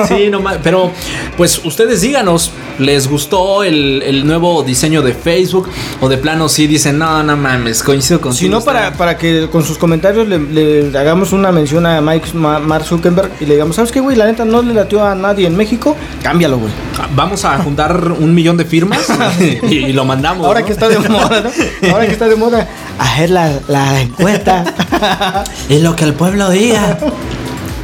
Sí, 0.09 0.29
no 0.29 0.41
más. 0.41 0.59
Pero, 0.63 0.91
pues 1.37 1.61
ustedes 1.65 2.01
díganos, 2.01 2.51
¿les 2.79 3.09
gustó 3.09 3.63
el, 3.63 4.03
el 4.03 4.27
nuevo 4.27 4.63
diseño 4.63 5.03
de 5.03 5.13
Facebook? 5.15 5.69
O 6.01 6.09
de 6.09 6.19
plano 6.19 6.49
sí 6.49 6.67
dicen, 6.67 6.99
no, 6.99 7.23
no 7.23 7.37
mames, 7.37 7.83
coincido 7.83 8.21
con 8.21 8.35
Si 8.35 8.49
no, 8.49 8.61
para, 8.63 8.93
para 8.93 9.17
que 9.17 9.49
con 9.51 9.65
sus 9.65 9.79
comentarios 9.79 10.27
le, 10.29 10.39
le 10.39 10.99
hagamos 10.99 11.33
una 11.33 11.53
mención 11.53 11.87
a 11.87 12.01
Mike 12.01 12.29
Ma- 12.35 12.59
Mark 12.59 12.85
Zuckerberg 12.85 13.31
y 13.41 13.47
le 13.47 13.55
digamos, 13.55 13.77
¿sabes 13.77 13.91
qué, 13.93 14.01
güey? 14.01 14.17
La 14.17 14.27
neta 14.27 14.45
no 14.45 14.63
le 14.63 14.75
latió 14.75 15.05
a 15.05 15.15
nadie 15.15 15.47
en 15.47 15.57
México, 15.57 15.97
cámbialo, 16.23 16.59
güey. 16.59 16.73
Vamos 17.15 17.45
a 17.45 17.59
juntar 17.59 18.13
un 18.13 18.35
millón 18.35 18.57
de 18.57 18.65
firmas 18.65 19.01
y, 19.69 19.75
y 19.75 19.93
lo 19.93 20.05
mandamos. 20.05 20.47
Ahora 20.47 20.61
¿no? 20.61 20.67
que 20.67 20.73
está 20.73 20.89
de 20.89 20.99
moda, 20.99 21.43
¿no? 21.83 21.91
Ahora 21.93 22.07
que 22.07 22.13
está 22.13 22.27
de 22.29 22.37
moda, 22.37 22.69
hacer 22.99 23.31
la, 23.31 23.53
la 23.69 24.01
encuesta. 24.01 24.65
Es 25.69 25.83
lo 25.83 25.95
que 25.97 26.05
el 26.05 26.15
pueblo 26.15 26.51
diga. 26.51 26.99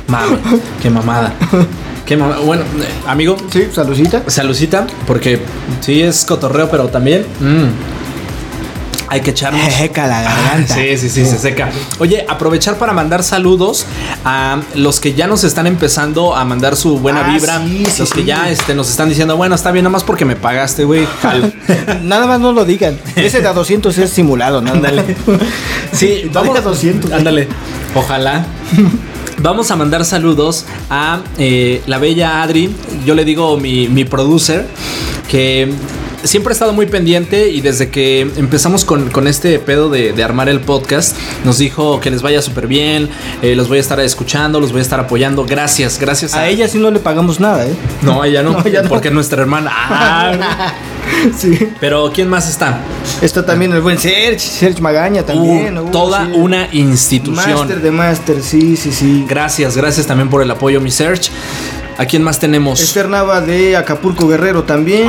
Mami, 0.08 0.36
qué 0.82 0.90
mamada. 0.90 1.32
Qué. 2.06 2.16
Bueno, 2.16 2.64
amigo, 3.06 3.36
Sí, 3.52 3.68
saludcita. 3.72 4.22
saludcita, 4.26 4.86
porque 5.06 5.40
sí 5.80 6.02
es 6.02 6.24
cotorreo, 6.24 6.68
pero 6.70 6.88
también 6.88 7.24
mm, 7.40 7.66
hay 9.12 9.20
que 9.20 9.30
echarnos. 9.30 9.60
Jejeca 9.62 10.06
la 10.06 10.22
garganta. 10.22 10.74
Sí, 10.74 10.96
sí, 10.96 11.08
sí, 11.08 11.24
se 11.24 11.38
seca. 11.38 11.68
Oye, 11.98 12.24
aprovechar 12.28 12.76
para 12.78 12.92
mandar 12.92 13.22
saludos 13.24 13.86
a 14.24 14.60
los 14.74 15.00
que 15.00 15.14
ya 15.14 15.26
nos 15.26 15.42
están 15.44 15.66
empezando 15.66 16.34
a 16.36 16.44
mandar 16.44 16.76
su 16.76 16.98
buena 16.98 17.24
Ah, 17.26 17.32
vibra. 17.32 17.60
sí, 17.60 17.84
sí, 17.90 18.00
los 18.00 18.12
que 18.12 18.24
ya 18.24 18.48
este, 18.50 18.74
nos 18.74 18.88
están 18.90 19.08
diciendo, 19.08 19.36
bueno, 19.36 19.54
está 19.56 19.70
bien, 19.72 19.82
nomás 19.84 20.02
porque 20.04 20.24
me 20.24 20.36
pagaste, 20.36 20.84
güey. 20.84 21.06
Nada 22.04 22.26
más 22.26 22.38
no 22.40 22.52
lo 22.52 22.64
digan. 22.64 22.98
Ese 23.16 23.40
de 23.40 23.48
a 23.48 23.52
200 23.52 23.96
es 23.98 24.10
simulado, 24.10 24.60
¿no? 24.62 24.72
Ándale. 24.72 25.04
Sí, 25.92 26.30
Vamos 26.32 26.54
vamos 26.54 26.58
a 26.58 26.62
200. 26.62 27.12
Ándale. 27.12 27.48
Ojalá. 27.96 28.46
Vamos 29.38 29.70
a 29.70 29.76
mandar 29.76 30.04
saludos 30.04 30.66
a 30.90 31.22
eh, 31.38 31.82
la 31.86 31.98
bella 31.98 32.42
Adri. 32.42 32.74
Yo 33.06 33.14
le 33.14 33.24
digo 33.24 33.56
mi, 33.56 33.88
mi 33.88 34.04
producer 34.04 34.66
que 35.28 35.72
siempre 36.24 36.52
ha 36.52 36.54
estado 36.54 36.72
muy 36.72 36.86
pendiente 36.86 37.48
y 37.48 37.60
desde 37.60 37.88
que 37.90 38.20
empezamos 38.20 38.84
con, 38.84 39.10
con 39.10 39.26
este 39.26 39.58
pedo 39.58 39.88
de, 39.90 40.12
de 40.12 40.22
armar 40.24 40.48
el 40.48 40.60
podcast, 40.60 41.16
nos 41.44 41.58
dijo 41.58 42.00
que 42.00 42.10
les 42.10 42.22
vaya 42.22 42.42
súper 42.42 42.66
bien, 42.66 43.08
eh, 43.42 43.54
los 43.56 43.68
voy 43.68 43.78
a 43.78 43.80
estar 43.80 43.98
escuchando, 44.00 44.60
los 44.60 44.72
voy 44.72 44.80
a 44.80 44.82
estar 44.82 45.00
apoyando. 45.00 45.44
Gracias, 45.44 45.98
gracias 45.98 46.34
a, 46.34 46.40
A 46.40 46.48
ella 46.48 46.68
sí 46.68 46.78
no 46.78 46.90
le 46.90 46.98
pagamos 47.00 47.40
nada, 47.40 47.66
¿eh? 47.66 47.74
No, 48.02 48.22
a 48.22 48.26
ella 48.28 48.42
no, 48.42 48.52
No, 48.60 48.66
ella 48.66 48.82
no. 48.82 48.88
porque 48.88 49.08
es 49.08 49.14
nuestra 49.14 49.40
hermana. 49.42 49.70
Ah, 49.90 50.72
Sí. 51.36 51.58
pero 51.80 52.10
¿quién 52.14 52.28
más 52.28 52.48
está? 52.48 52.80
Está 53.20 53.44
también 53.44 53.72
el 53.72 53.80
buen 53.80 53.98
Serge, 53.98 54.38
Serge 54.38 54.80
Magaña 54.80 55.24
también. 55.24 55.76
Uh, 55.76 55.82
uh, 55.82 55.90
toda 55.90 56.26
sí. 56.26 56.32
una 56.34 56.68
institución. 56.72 57.52
Master 57.58 57.80
de 57.80 57.90
Master, 57.90 58.42
sí, 58.42 58.76
sí, 58.76 58.92
sí. 58.92 59.24
Gracias, 59.28 59.76
gracias 59.76 60.06
también 60.06 60.30
por 60.30 60.40
el 60.42 60.50
apoyo, 60.50 60.80
mi 60.80 60.90
search. 60.90 61.30
¿A 61.98 62.06
quién 62.06 62.22
más 62.22 62.38
tenemos? 62.38 62.80
Esther 62.80 63.08
Nava 63.08 63.40
de 63.42 63.76
Acapulco 63.76 64.26
Guerrero 64.26 64.62
también. 64.64 65.06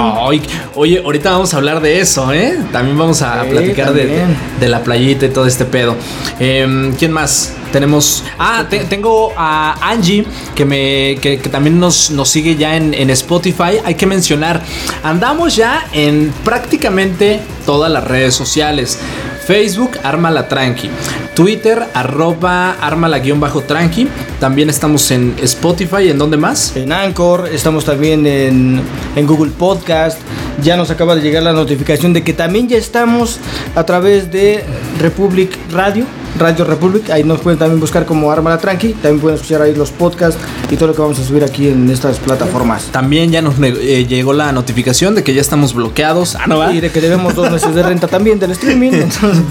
Oye, 0.76 1.02
ahorita 1.04 1.32
vamos 1.32 1.54
a 1.54 1.58
hablar 1.58 1.80
de 1.82 2.02
eso, 2.02 2.34
¿eh? 2.34 2.58
También 2.74 2.98
vamos 2.98 3.22
a 3.22 3.44
Sí, 3.44 3.50
platicar 3.50 3.94
de, 3.94 4.24
de 4.60 4.68
la 4.68 4.84
playita 4.84 5.26
y 5.26 5.30
todo 5.30 5.46
este 5.46 5.64
pedo. 5.64 5.96
Em, 6.40 6.94
¿Quién 6.96 7.12
más? 7.14 7.54
Tenemos. 7.72 8.26
Ah, 8.38 8.66
te- 8.70 8.84
tengo 8.84 9.32
a 9.38 9.78
Angie, 9.90 10.26
que 10.54 10.66
me. 10.66 11.18
que, 11.22 11.40
que 11.40 11.48
también 11.50 11.80
nos, 11.80 12.12
nos 12.12 12.28
sigue 12.28 12.58
ya 12.58 12.76
en, 12.76 12.94
en 12.94 13.10
Spotify. 13.12 13.80
Hay 13.86 13.96
que 13.96 14.06
mencionar. 14.06 14.62
Andamos 15.04 15.56
ya 15.56 15.88
en 15.94 16.34
prácticamente 16.44 17.40
todas 17.66 17.90
las 17.90 18.04
redes 18.04 18.34
sociales. 18.36 19.00
Facebook, 19.46 19.98
Armala 20.04 20.48
Tranqui. 20.48 20.90
Twitter, 21.34 21.84
arroba 21.94 22.76
Armala-Tranqui. 22.82 24.08
También 24.40 24.70
estamos 24.70 25.10
en 25.12 25.36
Spotify. 25.42 26.10
¿En 26.10 26.18
dónde 26.18 26.38
más? 26.38 26.76
En 26.76 26.92
Anchor, 26.92 27.50
estamos 27.52 27.86
también 27.86 28.26
en, 28.28 28.82
en 29.16 29.28
Google 29.28 29.52
Podcast. 29.52 30.20
Ya 30.62 30.76
nos 30.78 30.92
acaba 30.92 31.16
de 31.16 31.22
llegar 31.22 31.44
la 31.44 31.54
notificación 31.54 32.14
de 32.14 32.24
que 32.24 32.34
también 32.34 32.68
ya 32.68 32.78
estamos 32.78 33.40
a 33.76 33.84
través 33.86 34.32
de 34.32 34.64
Republic 35.00 35.58
Radio, 35.72 36.06
Radio 36.38 36.66
Republic. 36.66 37.10
Ahí 37.10 37.24
nos 37.24 37.40
pueden 37.42 37.60
también 37.60 37.80
buscar 37.80 38.06
como 38.06 38.32
Arma 38.32 38.50
la 38.52 38.58
Tranqui. 38.58 38.94
También 38.94 39.20
pueden 39.20 39.36
escuchar 39.36 39.62
ahí 39.62 39.76
los 39.76 39.92
podcasts 39.92 40.40
y 40.70 40.76
todo 40.76 40.88
lo 40.88 40.96
que 40.96 41.02
vamos 41.02 41.20
a 41.20 41.24
subir 41.24 41.44
aquí 41.44 41.68
en 41.68 41.90
estas 41.90 42.20
plataformas. 42.20 42.86
También 42.92 43.32
ya 43.32 43.42
nos 43.42 43.56
eh, 43.62 44.06
llegó 44.08 44.34
la 44.34 44.52
notificación 44.52 45.16
de 45.16 45.24
que 45.24 45.34
ya 45.34 45.42
estamos 45.42 45.74
bloqueados. 45.74 46.36
Ah, 46.36 46.48
no 46.48 46.58
va. 46.60 46.74
Y 46.74 46.80
de 46.82 46.90
que 46.92 47.02
debemos 47.02 47.36
dos 47.36 47.52
meses 47.52 47.74
de 47.76 47.84
renta 47.84 48.08
también 48.08 48.40
del 48.40 48.52
streaming. 48.52 48.92
Entonces, 48.94 49.44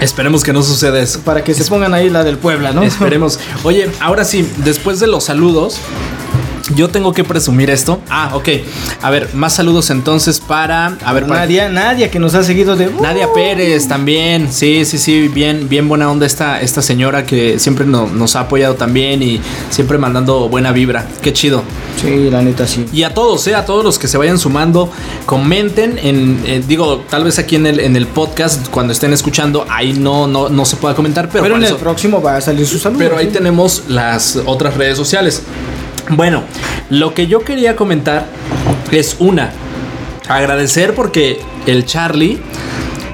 Esperemos 0.00 0.42
que 0.42 0.52
no 0.52 0.62
suceda 0.62 1.00
eso. 1.00 1.20
para 1.20 1.44
que 1.44 1.54
se 1.54 1.64
pongan 1.64 1.94
ahí 1.94 2.10
la 2.10 2.24
del 2.24 2.38
Puebla, 2.38 2.72
¿no? 2.72 2.82
Esperemos. 2.82 3.38
Oye, 3.64 3.88
ahora 4.00 4.24
sí, 4.24 4.48
después 4.64 5.00
de 5.00 5.06
los 5.06 5.24
saludos, 5.24 5.76
yo 6.74 6.88
tengo 6.88 7.12
que 7.12 7.24
presumir 7.24 7.70
esto. 7.70 8.00
Ah, 8.08 8.30
ok. 8.34 8.48
A 9.02 9.10
ver, 9.10 9.30
más 9.34 9.54
saludos 9.54 9.90
entonces 9.90 10.40
para. 10.40 10.96
A 11.04 11.12
ver, 11.12 11.26
para. 11.26 11.40
Nadia, 11.40 11.68
Nadia 11.68 12.10
que 12.10 12.18
nos 12.18 12.34
ha 12.34 12.42
seguido 12.42 12.76
de. 12.76 12.90
Nadia 13.00 13.28
Pérez 13.34 13.88
también, 13.88 14.52
sí, 14.52 14.84
sí, 14.84 14.98
sí, 14.98 15.28
bien, 15.28 15.68
bien 15.68 15.88
buena 15.88 16.10
onda 16.10 16.26
esta, 16.26 16.60
esta 16.60 16.82
señora 16.82 17.24
que 17.24 17.58
siempre 17.58 17.86
no- 17.86 18.06
nos 18.08 18.36
ha 18.36 18.40
apoyado 18.40 18.74
también 18.74 19.22
y 19.22 19.40
siempre 19.70 19.98
mandando 19.98 20.48
buena 20.48 20.72
vibra. 20.72 21.06
Qué 21.22 21.32
chido. 21.32 21.62
Sí, 22.00 22.30
la 22.30 22.40
neta 22.42 22.66
sí. 22.66 22.86
Y 22.92 23.02
a 23.02 23.12
todos, 23.12 23.46
eh, 23.46 23.54
a 23.54 23.64
todos 23.66 23.84
los 23.84 23.98
que 23.98 24.08
se 24.08 24.16
vayan 24.16 24.38
sumando, 24.38 24.90
comenten 25.26 25.98
en, 26.02 26.40
eh, 26.46 26.62
digo, 26.66 27.04
tal 27.10 27.24
vez 27.24 27.38
aquí 27.38 27.56
en 27.56 27.66
el, 27.66 27.80
en 27.80 27.94
el 27.96 28.06
podcast, 28.06 28.68
cuando 28.68 28.92
estén 28.92 29.12
escuchando, 29.12 29.66
ahí 29.68 29.92
no, 29.92 30.26
no, 30.26 30.48
no 30.48 30.64
se 30.64 30.76
pueda 30.76 30.94
comentar, 30.94 31.28
pero, 31.30 31.42
Pero, 31.44 31.56
en 31.56 31.64
eso- 31.64 31.74
el 31.74 31.80
próximo 31.80 32.22
va 32.22 32.36
a 32.36 32.40
salir 32.40 32.66
su 32.66 32.78
saludo. 32.78 32.98
pero 33.00 33.16
ahí 33.18 33.26
¿sí? 33.26 33.32
tenemos 33.32 33.84
las 33.88 34.38
otras 34.46 34.76
redes 34.76 34.96
sociales. 34.96 35.42
Bueno, 36.08 36.42
lo 36.88 37.14
que 37.14 37.26
yo 37.26 37.40
quería 37.40 37.76
comentar 37.76 38.26
es 38.90 39.16
una, 39.18 39.50
agradecer 40.28 40.94
porque 40.94 41.40
el 41.66 41.84
Charlie 41.86 42.38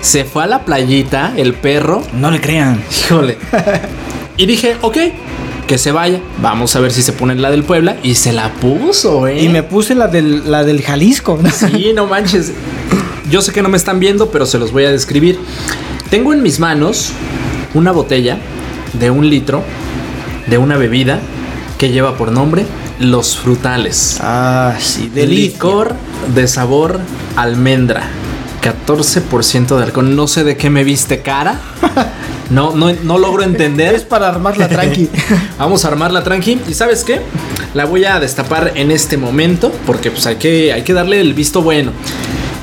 se 0.01 0.25
fue 0.25 0.45
a 0.45 0.47
la 0.47 0.65
playita, 0.65 1.33
el 1.37 1.55
perro, 1.55 2.03
No 2.13 2.31
le 2.31 2.41
crean. 2.41 2.83
híjole. 2.91 3.39
Y 4.39 4.45
dije, 4.45 4.77
ok, 4.83 4.99
que 5.67 5.79
se 5.79 5.93
vaya, 5.93 6.21
vamos 6.43 6.77
a 6.77 6.81
ver 6.81 6.93
si 6.93 7.01
se 7.01 7.15
pone 7.15 7.35
la 7.37 7.51
del 7.51 7.65
Puebla 7.65 7.97
y 8.03 8.17
se 8.17 8.35
la 8.35 8.53
puso, 8.53 9.27
¿eh? 9.27 9.43
Y 9.43 9.49
me 9.49 9.63
puse 9.63 9.95
la 9.95 10.09
del, 10.09 10.51
la 10.51 10.63
del 10.63 10.83
Jalisco. 10.83 11.39
Sí, 11.55 11.93
no 11.95 12.07
manches. 12.07 12.53
Yo 13.31 13.41
sé 13.41 13.53
que 13.53 13.63
no 13.63 13.71
me 13.71 13.79
están 13.79 13.99
viendo, 13.99 14.31
pero 14.31 14.45
se 14.45 14.59
los 14.59 14.73
voy 14.73 14.85
a 14.85 14.91
describir. 14.93 15.39
Tengo 16.11 16.35
en 16.35 16.43
mis 16.43 16.61
manos 16.61 17.13
una 17.73 17.93
botella 17.93 18.37
de 18.93 19.11
un 19.11 19.31
litro 19.31 19.63
de 20.49 20.59
una 20.59 20.77
bebida 20.77 21.19
que 21.79 21.91
lleva 21.91 22.17
por 22.17 22.33
nombre 22.33 22.67
Los 22.99 23.37
Frutales. 23.37 24.19
Ah, 24.21 24.75
sí, 24.79 25.09
de 25.09 25.27
licor 25.27 25.95
de 26.35 26.49
sabor 26.49 27.01
almendra. 27.37 28.09
14% 28.63 29.77
de 29.77 29.83
alcohol. 29.85 30.17
No 30.17 30.27
sé 30.27 30.43
de 30.43 30.57
qué 30.57 30.71
me 30.71 30.85
viste 30.85 31.23
cara. 31.23 31.61
No, 32.49 32.77
no, 32.77 32.93
no 33.03 33.19
logro 33.19 33.43
Es 33.43 33.49
entender. 33.49 34.07
para 34.07 34.29
armarla 34.29 34.69
tranqui. 34.69 35.09
Vamos 35.59 35.85
a 35.85 35.89
armarla 35.89 36.23
tranqui. 36.23 36.61
¿Y 36.69 36.75
sabes 36.75 37.03
qué? 37.03 37.21
La 37.75 37.87
voy 37.87 38.05
a 38.05 38.21
destapar 38.21 38.71
en 38.77 38.93
este 38.93 39.17
momento. 39.17 39.73
Porque 39.85 40.13
pues 40.13 40.27
hay 40.27 40.37
que, 40.37 40.73
hay 40.73 40.83
que 40.83 40.93
darle 40.93 41.21
el 41.21 41.35
visto 41.35 41.61
bueno. 41.61 41.91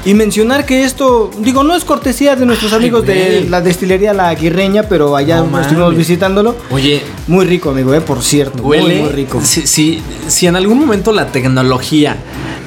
Y 0.06 0.14
mencionar 0.14 0.66
que 0.66 0.84
esto, 0.84 1.32
digo, 1.40 1.64
no 1.64 1.76
es 1.76 1.86
cortesía 1.86 2.36
de 2.36 2.46
nuestros 2.46 2.74
Ay, 2.74 2.80
amigos 2.80 3.06
de 3.06 3.48
la 3.50 3.62
destilería 3.62 4.14
La 4.14 4.28
Aguirreña, 4.30 4.84
pero 4.84 5.16
allá 5.16 5.42
No 5.42 5.60
estuvimos 5.62 5.96
visitándolo. 5.96 6.56
Oye, 6.72 7.02
Muy 7.28 7.46
rico, 7.46 7.70
amigo, 7.70 7.94
eh, 7.94 8.02
por 8.02 8.22
cierto. 8.22 8.62
Huele 8.64 8.84
Muy, 8.84 8.96
muy 9.04 9.10
rico. 9.10 9.40
Si, 9.44 9.66
si, 9.66 10.02
si 10.28 10.48
en 10.48 10.56
algún 10.58 10.80
momento 10.80 11.12
la 11.14 11.28
tecnología 11.28 12.18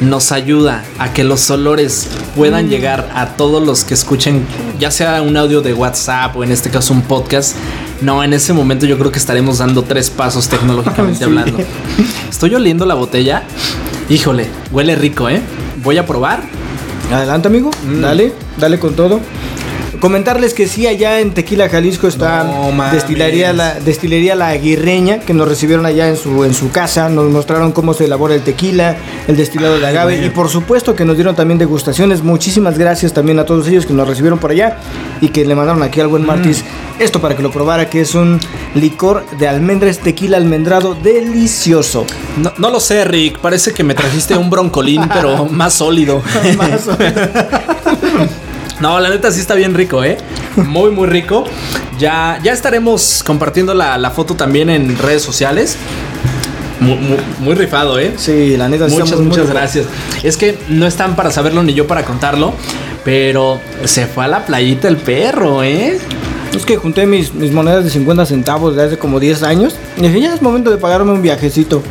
nos 0.00 0.32
ayuda 0.32 0.84
a 0.98 1.12
que 1.12 1.24
los 1.24 1.50
olores 1.50 2.08
puedan 2.34 2.68
llegar 2.68 3.10
a 3.14 3.28
todos 3.36 3.66
los 3.66 3.84
que 3.84 3.94
escuchen, 3.94 4.46
ya 4.78 4.90
sea 4.90 5.20
un 5.22 5.36
audio 5.36 5.60
de 5.62 5.72
WhatsApp 5.74 6.36
o 6.36 6.44
en 6.44 6.52
este 6.52 6.70
caso 6.70 6.92
un 6.94 7.02
podcast, 7.02 7.54
no, 8.02 8.22
en 8.22 8.32
ese 8.34 8.52
momento 8.52 8.84
yo 8.86 8.98
creo 8.98 9.10
que 9.12 9.18
estaremos 9.18 9.58
dando 9.58 9.82
tres 9.84 10.10
pasos 10.10 10.48
tecnológicamente 10.48 11.18
Sí. 11.18 11.24
hablando. 11.24 11.58
Estoy 12.30 12.54
oliendo 12.54 12.84
la 12.86 12.94
botella. 12.94 13.42
Híjole, 14.08 14.46
huele 14.70 14.94
rico, 14.96 15.28
¿eh? 15.28 15.40
Voy 15.82 15.96
a 15.98 16.06
probar. 16.06 16.42
Adelante, 17.12 17.48
amigo. 17.48 17.70
Mm. 17.84 18.00
Dale, 18.00 18.32
dale 18.58 18.78
con 18.78 18.94
todo. 18.94 19.20
Comentarles 20.00 20.54
que 20.54 20.66
sí, 20.66 20.86
allá 20.86 21.20
en 21.20 21.32
Tequila, 21.32 21.68
Jalisco 21.68 22.06
está 22.06 22.44
No 22.44 22.90
destilería 22.92 23.52
la, 23.52 23.74
destilería 23.74 24.34
la 24.34 24.48
Aguirreña, 24.48 25.20
que 25.20 25.32
nos 25.32 25.48
recibieron 25.48 25.86
allá 25.86 26.08
en 26.08 26.16
su, 26.16 26.44
en 26.44 26.54
su 26.54 26.70
casa, 26.70 27.08
nos 27.08 27.30
mostraron 27.30 27.72
cómo 27.72 27.94
se 27.94 28.04
elabora 28.04 28.34
el 28.34 28.42
tequila, 28.42 28.96
el 29.26 29.36
destilado 29.36 29.78
de 29.78 29.86
agave 29.86 30.24
y 30.24 30.30
por 30.30 30.48
supuesto 30.48 30.94
que 30.94 31.04
nos 31.04 31.16
dieron 31.16 31.34
también 31.34 31.58
degustaciones. 31.58 32.22
Muchísimas 32.22 32.78
gracias 32.78 33.12
también 33.12 33.38
a 33.38 33.44
todos 33.44 33.66
ellos 33.68 33.86
que 33.86 33.92
nos 33.92 34.06
recibieron 34.06 34.38
por 34.38 34.50
allá 34.50 34.78
y 35.20 35.28
que 35.28 35.44
le 35.44 35.54
mandaron 35.54 35.82
aquí 35.82 36.00
al 36.00 36.08
buen 36.08 36.26
Mm. 36.26 36.26
Martis 36.26 36.64
esto 36.98 37.20
para 37.20 37.36
que 37.36 37.42
lo 37.42 37.50
probara, 37.50 37.90
que 37.90 38.00
es 38.00 38.14
un 38.14 38.40
licor 38.74 39.24
de 39.38 39.48
almendras, 39.48 39.98
tequila 39.98 40.38
almendrado 40.38 40.94
delicioso. 40.94 42.06
No, 42.38 42.52
no 42.58 42.70
lo 42.70 42.80
sé, 42.80 43.04
Rick. 43.04 43.38
Parece 43.38 43.72
que 43.72 43.84
me 43.84 43.94
trajiste 43.94 44.36
un 44.36 44.50
broncolín, 44.50 45.02
pero 45.12 45.46
más 45.46 45.74
sólido. 45.74 46.22
Más 46.56 46.88
o 46.88 46.96
menos. 46.96 48.30
No, 48.80 49.00
la 49.00 49.08
neta 49.08 49.30
sí 49.32 49.40
está 49.40 49.54
bien 49.54 49.74
rico, 49.74 50.04
¿eh? 50.04 50.18
Muy, 50.56 50.90
muy 50.90 51.06
rico. 51.06 51.44
Ya, 51.98 52.38
ya 52.42 52.52
estaremos 52.52 53.22
compartiendo 53.24 53.72
la, 53.74 53.96
la 53.98 54.10
foto 54.10 54.34
también 54.34 54.68
en 54.68 54.98
redes 54.98 55.22
sociales. 55.22 55.76
Muy, 56.80 56.96
muy- 56.96 57.18
muy 57.38 57.54
rifado, 57.54 57.98
¿eh? 57.98 58.12
Sí, 58.16 58.56
la 58.56 58.68
neta. 58.68 58.88
sí 58.90 58.96
Muchas, 58.96 59.18
muchas 59.20 59.48
gracias. 59.48 59.86
Es 60.22 60.36
que 60.36 60.58
no 60.68 60.86
están 60.86 61.16
para 61.16 61.30
saberlo 61.30 61.62
ni 61.62 61.72
yo 61.72 61.86
para 61.86 62.04
contarlo, 62.04 62.52
pero 63.04 63.60
se 63.84 64.06
fue 64.06 64.24
a 64.26 64.28
la 64.28 64.44
playita 64.44 64.88
el 64.88 64.98
perro, 64.98 65.62
¿eh? 65.62 65.98
Es 66.54 66.66
que 66.66 66.76
junté 66.76 67.06
mis, 67.06 67.32
mis 67.34 67.52
monedas 67.52 67.82
de 67.84 67.90
50 67.90 68.26
centavos 68.26 68.76
de 68.76 68.84
hace 68.84 68.98
como 68.98 69.20
10 69.20 69.42
años. 69.42 69.74
Y 69.96 70.02
dije, 70.02 70.20
ya 70.20 70.34
es 70.34 70.42
momento 70.42 70.70
de 70.70 70.76
pagarme 70.76 71.12
un 71.12 71.22
viajecito. 71.22 71.82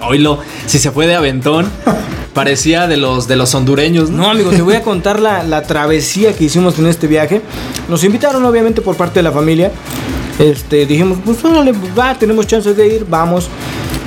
Oílo, 0.00 0.38
si 0.66 0.78
se 0.78 0.90
fue 0.92 1.06
de 1.08 1.14
aventón, 1.16 1.68
parecía 2.34 2.86
de 2.86 2.96
los, 2.96 3.28
de 3.28 3.36
los 3.36 3.54
hondureños, 3.54 4.10
¿no? 4.10 4.22
No, 4.22 4.30
amigo, 4.30 4.50
te 4.50 4.62
voy 4.62 4.74
a 4.74 4.82
contar 4.82 5.20
la, 5.20 5.42
la 5.42 5.62
travesía 5.62 6.34
que 6.34 6.44
hicimos 6.44 6.78
en 6.78 6.86
este 6.86 7.06
viaje. 7.06 7.42
Nos 7.88 8.04
invitaron, 8.04 8.44
obviamente, 8.44 8.80
por 8.80 8.96
parte 8.96 9.20
de 9.20 9.24
la 9.24 9.32
familia. 9.32 9.70
Este, 10.38 10.86
dijimos, 10.86 11.18
pues 11.24 11.44
órale, 11.44 11.72
va, 11.98 12.14
tenemos 12.18 12.46
chances 12.46 12.76
de 12.76 12.86
ir, 12.86 13.06
vamos. 13.08 13.48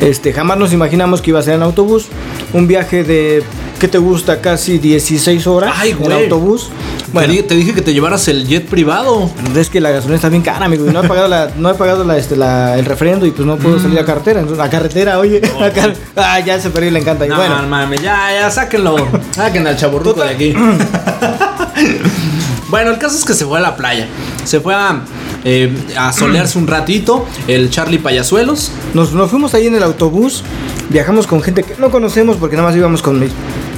Este, 0.01 0.33
jamás 0.33 0.57
nos 0.57 0.73
imaginamos 0.73 1.21
que 1.21 1.31
iba 1.31 1.39
a 1.39 1.43
ser 1.43 1.55
en 1.55 1.63
autobús. 1.63 2.07
Un 2.53 2.67
viaje 2.67 3.03
de, 3.03 3.43
¿qué 3.79 3.87
te 3.87 3.97
gusta? 3.97 4.41
Casi 4.41 4.77
16 4.77 5.47
horas 5.47 5.73
Ay, 5.77 5.95
en 5.99 6.11
autobús. 6.11 6.69
Bueno, 7.15 7.33
te 7.47 7.55
dije 7.55 7.73
que 7.73 7.81
te 7.81 7.93
llevaras 7.93 8.27
el 8.27 8.45
jet 8.45 8.65
privado. 8.67 9.29
es 9.55 9.69
que 9.69 9.79
la 9.79 9.89
gasolina 9.91 10.15
está 10.17 10.27
bien 10.29 10.41
cara, 10.41 10.65
amigo. 10.65 10.85
Y 10.85 10.91
no 10.91 11.01
he 11.03 11.07
pagado, 11.07 11.27
la, 11.29 11.49
no 11.57 11.69
he 11.69 11.73
pagado 11.75 12.03
la, 12.03 12.17
este, 12.17 12.35
la- 12.35 12.77
el 12.77 12.83
refrendo 12.85 13.25
y 13.25 13.31
pues 13.31 13.45
no 13.47 13.55
puedo 13.57 13.79
salir 13.79 13.97
a 13.99 14.05
carretera. 14.05 14.41
Entonces, 14.41 14.63
a 14.63 14.69
carretera, 14.69 15.17
oye. 15.19 15.41
a 15.61 15.69
car- 15.71 15.93
ah, 16.17 16.39
ya 16.41 16.59
se 16.59 16.69
perdió 16.71 16.89
y 16.89 16.93
le 16.93 16.99
encanta. 16.99 17.25
Y 17.25 17.29
No, 17.29 17.37
bueno, 17.37 17.55
mames, 17.69 18.01
ya, 18.01 18.31
ya, 18.37 18.51
sáquenlo. 18.51 18.97
Saquen 19.31 19.65
al 19.65 19.77
chaburruco 19.77 20.21
de 20.23 20.29
aquí. 20.29 20.53
bueno, 22.69 22.91
el 22.91 22.97
caso 22.97 23.17
es 23.17 23.23
que 23.25 23.33
se 23.33 23.45
fue 23.45 23.59
a 23.59 23.61
la 23.61 23.75
playa. 23.77 24.07
Se 24.43 24.59
fue 24.59 24.75
a, 24.75 24.99
eh, 25.45 25.73
a 25.97 26.11
solearse 26.11 26.57
un 26.57 26.67
ratito. 26.67 27.25
El 27.47 27.69
Charlie 27.69 27.99
Payasuelos. 27.99 28.71
Nos, 28.93 29.13
nos 29.13 29.29
fuimos 29.29 29.53
ahí 29.53 29.67
en 29.67 29.75
el 29.75 29.83
autobús, 29.83 30.43
viajamos 30.89 31.27
con 31.27 31.41
gente 31.41 31.63
que 31.63 31.75
no 31.79 31.89
conocemos 31.91 32.35
porque 32.37 32.57
nada 32.57 32.67
más 32.67 32.75
íbamos 32.77 33.01
con 33.01 33.19
mi, 33.19 33.27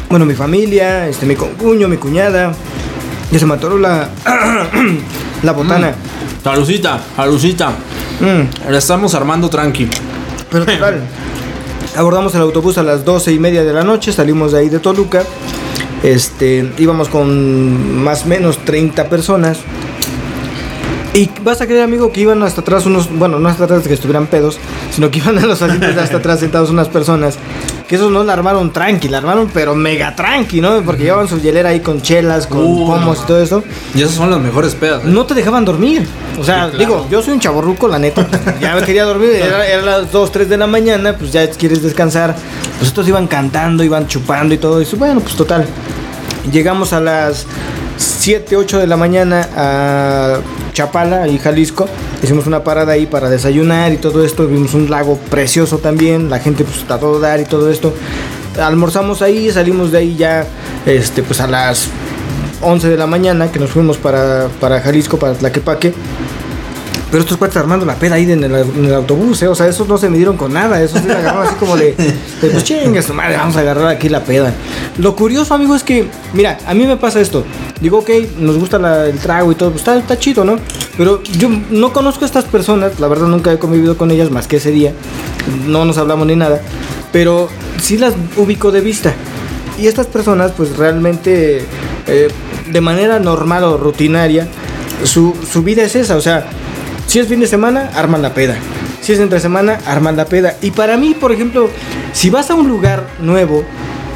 bueno, 0.09 0.25
mi 0.25 0.33
familia, 0.33 1.07
este, 1.07 1.25
mi 1.27 1.35
concuño, 1.35 1.87
mi 1.87 1.97
cuñada. 1.97 2.53
Ya 3.31 3.39
se 3.39 3.45
me 3.45 3.55
atoró 3.55 3.77
la, 3.77 4.09
la 5.43 5.51
botana. 5.51 5.93
Salucita, 6.43 6.99
salucita. 7.15 7.69
Mm, 8.21 8.71
La 8.71 8.77
estamos 8.77 9.13
armando 9.15 9.49
tranqui. 9.49 9.87
pero 10.49 10.65
total, 10.65 11.01
abordamos 11.95 12.33
el 12.35 12.41
autobús 12.41 12.77
a 12.77 12.83
las 12.83 13.03
doce 13.03 13.33
y 13.33 13.39
media 13.39 13.63
de 13.63 13.73
la 13.73 13.83
noche, 13.83 14.11
salimos 14.13 14.53
de 14.53 14.59
ahí 14.59 14.69
de 14.69 14.79
Toluca. 14.79 15.23
Este, 16.03 16.71
íbamos 16.77 17.09
con 17.09 18.01
más 18.03 18.23
o 18.23 18.27
menos 18.27 18.59
30 18.59 19.09
personas. 19.09 19.59
Y 21.13 21.29
vas 21.43 21.59
a 21.61 21.65
creer, 21.65 21.81
amigo, 21.83 22.11
que 22.11 22.21
iban 22.21 22.43
hasta 22.43 22.61
atrás 22.61 22.85
unos, 22.85 23.09
bueno, 23.11 23.39
no 23.39 23.49
hasta 23.49 23.63
atrás 23.63 23.81
de 23.83 23.87
que 23.89 23.95
estuvieran 23.95 24.27
pedos, 24.27 24.59
sino 24.91 25.09
que 25.09 25.17
iban 25.19 25.37
a 25.39 25.45
los 25.47 25.61
asientos 25.61 25.95
de 25.95 26.01
hasta 26.01 26.17
atrás 26.17 26.39
sentados 26.39 26.69
unas 26.69 26.89
personas. 26.89 27.37
Que 27.87 27.95
esos 27.95 28.11
no 28.11 28.23
la 28.25 28.33
armaron 28.33 28.73
tranqui, 28.73 29.07
la 29.07 29.19
armaron 29.19 29.49
pero 29.53 29.73
mega 29.73 30.13
tranqui, 30.13 30.59
¿no? 30.59 30.81
Porque 30.81 31.03
llevaban 31.03 31.29
su 31.29 31.39
hielera 31.39 31.69
ahí 31.69 31.79
con 31.79 32.01
chelas, 32.01 32.45
con 32.45 32.59
Uh, 32.59 32.85
pomos 32.85 33.21
y 33.23 33.27
todo 33.27 33.41
eso. 33.41 33.63
Y 33.95 34.01
esos 34.01 34.15
son 34.15 34.29
los 34.29 34.41
mejores 34.41 34.75
pedas. 34.75 35.03
¿eh? 35.03 35.07
No 35.07 35.25
te 35.25 35.33
dejaban 35.33 35.63
dormir. 35.63 36.05
O 36.37 36.43
sea, 36.43 36.69
claro. 36.69 36.77
digo, 36.77 37.07
yo 37.09 37.21
soy 37.21 37.35
un 37.35 37.39
chaborruco, 37.39 37.87
la 37.87 37.97
neta. 37.97 38.27
Ya 38.59 38.75
me 38.75 38.81
quería 38.81 39.05
dormir, 39.05 39.29
era, 39.29 39.65
era 39.65 39.81
las 39.83 40.11
2, 40.11 40.31
3 40.31 40.49
de 40.49 40.57
la 40.57 40.67
mañana, 40.67 41.15
pues 41.17 41.31
ya 41.31 41.49
quieres 41.49 41.81
descansar. 41.81 42.35
Pues 42.77 42.89
estos 42.89 43.07
iban 43.07 43.25
cantando, 43.27 43.83
iban 43.83 44.05
chupando 44.07 44.53
y 44.53 44.57
todo 44.57 44.81
eso. 44.81 44.97
Bueno, 44.97 45.21
pues 45.21 45.35
total. 45.35 45.65
Llegamos 46.51 46.91
a 46.93 46.99
las 46.99 47.45
7, 47.97 48.55
8 48.55 48.79
de 48.79 48.87
la 48.87 48.97
mañana 48.97 49.47
a 49.55 50.39
Chapala, 50.73 51.23
ahí 51.23 51.37
Jalisco. 51.39 51.87
Hicimos 52.21 52.47
una 52.47 52.63
parada 52.63 52.93
ahí 52.93 53.05
para 53.05 53.29
desayunar 53.29 53.91
y 53.91 53.97
todo 53.97 54.23
esto. 54.23 54.47
Vimos 54.47 54.73
un 54.73 54.89
lago 54.89 55.17
precioso 55.29 55.79
también. 55.79 56.29
La 56.29 56.39
gente 56.39 56.63
pues 56.63 56.89
a 56.89 56.99
todo 56.99 57.19
dar 57.19 57.39
y 57.39 57.45
todo 57.45 57.71
esto. 57.71 57.93
Almorzamos 58.59 59.21
ahí, 59.21 59.51
salimos 59.51 59.91
de 59.91 59.97
ahí 59.99 60.15
ya 60.15 60.45
este, 60.85 61.23
pues 61.23 61.41
a 61.41 61.47
las 61.47 61.89
11 62.61 62.89
de 62.89 62.97
la 62.97 63.07
mañana 63.07 63.51
que 63.51 63.59
nos 63.59 63.69
fuimos 63.71 63.97
para, 63.97 64.47
para 64.59 64.81
Jalisco, 64.81 65.17
para 65.17 65.33
Tlaquepaque. 65.33 65.93
Pero 67.09 67.23
estos 67.23 67.37
cuates 67.37 67.55
armando 67.55 67.85
la 67.85 67.95
peda 67.95 68.15
ahí 68.15 68.29
en 68.29 68.43
el, 68.43 68.53
en 68.53 68.85
el 68.85 68.93
autobús, 68.93 69.41
¿eh? 69.41 69.47
O 69.47 69.55
sea, 69.55 69.65
esos 69.67 69.87
no 69.87 69.97
se 69.97 70.09
midieron 70.09 70.35
con 70.35 70.51
nada. 70.51 70.81
Esos 70.81 71.01
se 71.01 71.09
agarraron 71.11 71.47
así 71.47 71.55
como 71.55 71.77
de, 71.77 71.93
de, 72.41 72.49
pues 72.49 72.63
chingue 72.65 73.01
su 73.01 73.13
madre, 73.13 73.37
vamos 73.37 73.55
a 73.55 73.61
agarrar 73.61 73.87
aquí 73.87 74.09
la 74.09 74.23
peda. 74.25 74.53
Lo 74.97 75.15
curioso, 75.15 75.53
amigo, 75.53 75.73
es 75.73 75.83
que, 75.83 76.07
mira, 76.33 76.57
a 76.67 76.73
mí 76.73 76.85
me 76.85 76.97
pasa 76.97 77.21
esto. 77.21 77.45
Digo, 77.79 77.99
ok, 77.99 78.09
nos 78.39 78.57
gusta 78.57 78.77
la- 78.77 79.05
el 79.05 79.19
trago 79.19 79.51
y 79.51 79.55
todo, 79.55 79.69
pues 79.69 79.81
está, 79.81 79.95
está 79.97 80.19
chido, 80.19 80.43
¿no? 80.43 80.57
Pero 80.97 81.23
yo 81.23 81.47
no 81.69 81.93
conozco 81.93 82.25
a 82.25 82.27
estas 82.27 82.43
personas, 82.43 82.99
la 82.99 83.07
verdad 83.07 83.27
nunca 83.27 83.53
he 83.53 83.57
convivido 83.59 83.95
con 83.97 84.11
ellas 84.11 84.29
más 84.29 84.47
que 84.47 84.57
ese 84.57 84.71
día. 84.71 84.91
No 85.65 85.85
nos 85.85 85.97
hablamos 85.97 86.27
ni 86.27 86.35
nada. 86.35 86.61
Pero 87.13 87.47
sí 87.81 87.97
las 87.97 88.15
ubico 88.35 88.71
de 88.71 88.81
vista. 88.81 89.13
Y 89.79 89.87
estas 89.87 90.07
personas, 90.07 90.51
pues 90.57 90.75
realmente, 90.75 91.63
eh, 92.07 92.27
de 92.69 92.81
manera 92.81 93.19
normal 93.19 93.63
o 93.63 93.77
rutinaria, 93.77 94.47
su, 95.05 95.35
su 95.49 95.61
vida 95.63 95.83
es 95.83 95.95
esa. 95.95 96.15
O 96.17 96.21
sea, 96.21 96.47
si 97.07 97.19
es 97.19 97.27
fin 97.27 97.39
de 97.39 97.47
semana, 97.47 97.89
arman 97.95 98.21
la 98.21 98.33
peda. 98.33 98.55
Si 99.01 99.13
es 99.13 99.19
entre 99.19 99.39
semana, 99.39 99.79
arman 99.85 100.15
la 100.17 100.25
peda. 100.25 100.55
Y 100.61 100.71
para 100.71 100.97
mí, 100.97 101.15
por 101.19 101.31
ejemplo, 101.31 101.69
si 102.13 102.29
vas 102.29 102.51
a 102.51 102.55
un 102.55 102.67
lugar 102.67 103.07
nuevo, 103.19 103.63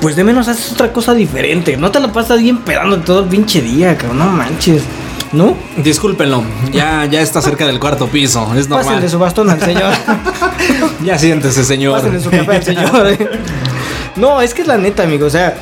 pues 0.01 0.15
de 0.15 0.23
menos 0.23 0.47
haces 0.47 0.73
otra 0.73 0.91
cosa 0.91 1.13
diferente. 1.13 1.77
No 1.77 1.91
te 1.91 1.99
la 1.99 2.11
pasas 2.11 2.41
bien 2.41 2.59
pedando 2.59 2.97
todo 2.99 3.21
el 3.21 3.29
pinche 3.29 3.61
día, 3.61 3.97
cabrón. 3.97 4.19
No 4.19 4.25
manches. 4.25 4.83
¿No? 5.31 5.55
Discúlpenlo, 5.77 6.43
ya, 6.73 7.05
ya 7.05 7.21
está 7.21 7.41
cerca 7.41 7.65
del 7.65 7.79
cuarto 7.79 8.07
piso. 8.07 8.53
Es 8.53 8.67
normal. 8.67 8.85
Pásenle 8.85 9.09
su 9.09 9.17
bastón 9.19 9.49
al 9.49 9.61
señor. 9.61 9.93
Ya 11.03 11.17
siéntese, 11.17 11.63
señor. 11.63 11.95
Pásenle 11.95 12.19
su 12.19 12.29
café 12.29 12.57
al 12.57 12.63
señor. 12.63 13.17
No, 14.17 14.41
es 14.41 14.53
que 14.53 14.61
es 14.61 14.67
la 14.67 14.77
neta, 14.77 15.03
amigo. 15.03 15.25
O 15.25 15.29
sea, 15.29 15.55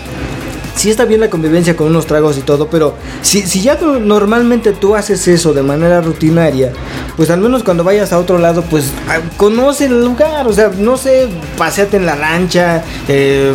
sí 0.80 0.90
está 0.90 1.04
bien 1.04 1.20
la 1.20 1.30
convivencia 1.30 1.76
con 1.76 1.88
unos 1.88 2.06
tragos 2.06 2.38
y 2.38 2.42
todo, 2.42 2.68
pero 2.70 2.96
si, 3.22 3.42
si 3.42 3.62
ya 3.62 3.78
no- 3.82 4.00
normalmente 4.00 4.72
tú 4.72 4.96
haces 4.96 5.28
eso 5.28 5.52
de 5.54 5.62
manera 5.62 6.00
rutinaria, 6.00 6.72
pues 7.18 7.30
al 7.30 7.42
menos 7.42 7.64
cuando 7.64 7.84
vayas 7.84 8.14
a 8.14 8.18
otro 8.18 8.38
lado, 8.38 8.62
pues 8.64 8.92
ah, 9.10 9.20
conoce 9.36 9.86
el 9.88 10.04
lugar. 10.04 10.48
O 10.48 10.54
sea, 10.54 10.72
no 10.78 10.96
sé, 10.96 11.28
paseate 11.58 11.98
en 11.98 12.06
la 12.06 12.16
lancha, 12.16 12.82
eh, 13.10 13.52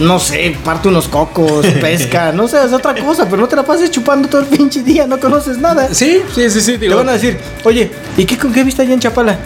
no 0.00 0.18
sé, 0.18 0.56
parte 0.64 0.88
unos 0.88 1.06
cocos, 1.06 1.64
pesca, 1.80 2.32
no 2.32 2.48
sé, 2.48 2.56
es 2.64 2.72
otra 2.72 2.94
cosa, 2.96 3.26
pero 3.28 3.42
no 3.42 3.46
te 3.48 3.54
la 3.56 3.62
pases 3.62 3.90
chupando 3.92 4.28
todo 4.28 4.40
el 4.40 4.48
pinche 4.48 4.82
día, 4.82 5.06
no 5.06 5.20
conoces 5.20 5.58
nada. 5.58 5.88
Sí, 5.92 6.22
sí, 6.34 6.50
sí, 6.50 6.60
sí. 6.60 6.72
Te 6.72 6.78
Digo, 6.78 6.96
van 6.96 7.08
a 7.08 7.12
decir, 7.12 7.38
oye, 7.62 7.90
¿y 8.16 8.24
qué 8.24 8.36
con 8.36 8.52
qué 8.52 8.64
viste 8.64 8.82
allá 8.82 8.94
en 8.94 9.00
Chapala? 9.00 9.38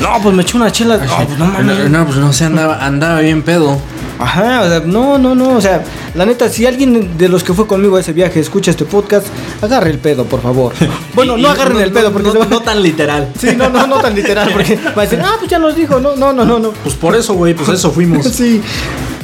No, 0.00 0.18
pues 0.22 0.34
me 0.34 0.42
eché 0.42 0.56
una 0.56 0.70
chela. 0.72 0.96
No, 0.96 1.26
pues 1.26 1.38
no 1.38 1.46
mames. 1.46 1.78
no, 1.90 1.98
no, 1.98 2.04
pues 2.06 2.16
no 2.18 2.32
sé, 2.32 2.44
andaba, 2.44 2.84
andaba 2.86 3.20
bien 3.20 3.42
pedo. 3.42 3.78
Ajá, 4.20 4.62
o 4.64 4.68
sea, 4.68 4.80
no, 4.84 5.16
no, 5.18 5.34
no, 5.34 5.56
o 5.56 5.60
sea, 5.62 5.82
la 6.14 6.26
neta, 6.26 6.50
si 6.50 6.66
alguien 6.66 7.16
de 7.16 7.28
los 7.30 7.42
que 7.42 7.54
fue 7.54 7.66
conmigo 7.66 7.96
a 7.96 8.00
ese 8.00 8.12
viaje 8.12 8.38
escucha 8.38 8.70
este 8.70 8.84
podcast, 8.84 9.26
agarre 9.62 9.88
el 9.90 9.98
pedo, 9.98 10.24
por 10.26 10.42
favor. 10.42 10.74
Bueno, 11.14 11.36
Y- 11.38 11.42
no 11.42 11.48
agarren 11.50 11.78
el 11.80 11.90
pedo 11.90 12.12
porque 12.12 12.30
no, 12.32 12.44
no 12.44 12.60
tan 12.60 12.82
literal. 12.82 13.32
Sí, 13.38 13.48
no, 13.56 13.68
no, 13.70 13.86
no 13.86 13.96
tan 14.00 14.14
literal, 14.14 14.50
porque 14.52 14.76
va 14.96 15.02
a 15.02 15.06
decir, 15.06 15.20
ah, 15.24 15.36
pues 15.38 15.50
ya 15.50 15.58
nos 15.58 15.74
dijo, 15.74 15.98
no, 16.00 16.16
no, 16.16 16.32
no, 16.32 16.44
no, 16.44 16.58
no. 16.58 16.70
Pues 16.70 16.94
por 16.96 17.16
eso, 17.16 17.34
güey, 17.34 17.54
pues 17.54 17.68
eso 17.70 17.90
fuimos. 17.90 18.26
Sí. 18.32 18.60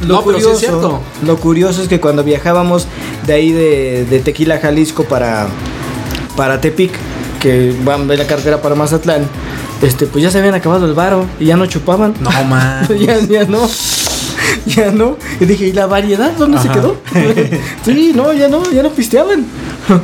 No, 0.07 0.23
pero 0.25 0.39
sí 0.41 0.47
es 0.51 0.59
cierto. 0.59 1.01
Lo 1.25 1.37
curioso 1.39 1.83
es 1.83 1.89
que 1.89 2.01
cuando 2.01 2.23
viajábamos 2.25 2.87
de 3.27 3.33
ahí 3.35 3.53
de, 3.53 4.05
de 4.09 4.19
Tequila, 4.21 4.59
Jalisco 4.59 5.05
para, 5.05 5.47
para 6.37 6.61
Tepic, 6.61 6.93
que 7.41 7.75
van 7.85 8.07
de 8.09 8.17
la 8.17 8.27
carretera 8.27 8.61
para 8.61 8.75
Mazatlán, 8.75 9.23
este, 9.83 10.07
pues 10.07 10.23
ya 10.23 10.31
se 10.31 10.39
habían 10.39 10.55
acabado 10.55 10.85
el 10.87 10.93
varo 10.95 11.25
y 11.41 11.47
ya 11.47 11.57
no 11.57 11.67
chupaban. 11.67 12.15
No, 12.21 12.31
man. 12.45 12.87
ya, 12.99 13.19
ya 13.21 13.45
no. 13.45 13.69
Ya 14.77 14.91
no. 14.91 15.17
Y 15.41 15.45
dije, 15.45 15.69
¿y 15.69 15.73
la 15.73 15.87
variedad 15.87 16.33
dónde 16.33 16.59
se 16.59 16.69
quedó? 16.69 16.97
sí, 17.85 18.13
no, 18.15 18.33
ya 18.33 18.49
no, 18.49 18.69
ya 18.71 18.83
no 18.83 18.91
pisteaban. 18.91 19.47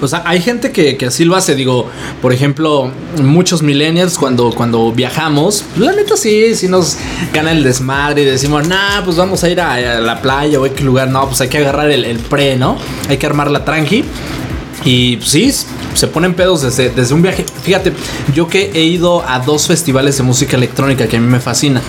O 0.00 0.06
sea, 0.06 0.22
hay 0.24 0.40
gente 0.40 0.70
que, 0.70 0.96
que 0.96 1.06
así 1.06 1.24
lo 1.24 1.34
hace. 1.34 1.54
Digo, 1.56 1.88
por 2.20 2.32
ejemplo, 2.32 2.90
muchos 3.20 3.62
millennials 3.62 4.16
cuando, 4.16 4.50
cuando 4.50 4.92
viajamos, 4.92 5.64
pues, 5.74 5.84
la 5.84 5.92
neta 5.92 6.16
sí, 6.16 6.54
sí 6.54 6.68
nos 6.68 6.96
gana 7.32 7.50
el 7.50 7.64
desmadre 7.64 8.22
y 8.22 8.24
decimos, 8.24 8.68
nah, 8.68 9.02
pues 9.04 9.16
vamos 9.16 9.42
a 9.42 9.50
ir 9.50 9.60
a, 9.60 9.74
a 9.74 10.00
la 10.00 10.22
playa 10.22 10.60
o 10.60 10.64
a 10.64 10.68
qué 10.68 10.84
lugar. 10.84 11.08
No, 11.08 11.26
pues 11.26 11.40
hay 11.40 11.48
que 11.48 11.58
agarrar 11.58 11.90
el, 11.90 12.04
el 12.04 12.18
pre, 12.18 12.56
¿no? 12.56 12.78
Hay 13.08 13.16
que 13.16 13.26
armar 13.26 13.50
la 13.50 13.64
tranqui. 13.64 14.04
Y 14.84 15.16
pues, 15.16 15.30
sí, 15.30 15.52
se 15.94 16.06
ponen 16.06 16.34
pedos 16.34 16.62
desde, 16.62 16.90
desde 16.90 17.14
un 17.14 17.22
viaje. 17.22 17.44
Fíjate, 17.62 17.92
yo 18.32 18.46
que 18.46 18.70
he 18.74 18.82
ido 18.82 19.28
a 19.28 19.40
dos 19.40 19.66
festivales 19.66 20.16
de 20.18 20.22
música 20.22 20.56
electrónica 20.56 21.08
que 21.08 21.16
a 21.16 21.20
mí 21.20 21.26
me 21.26 21.40
fascina. 21.40 21.82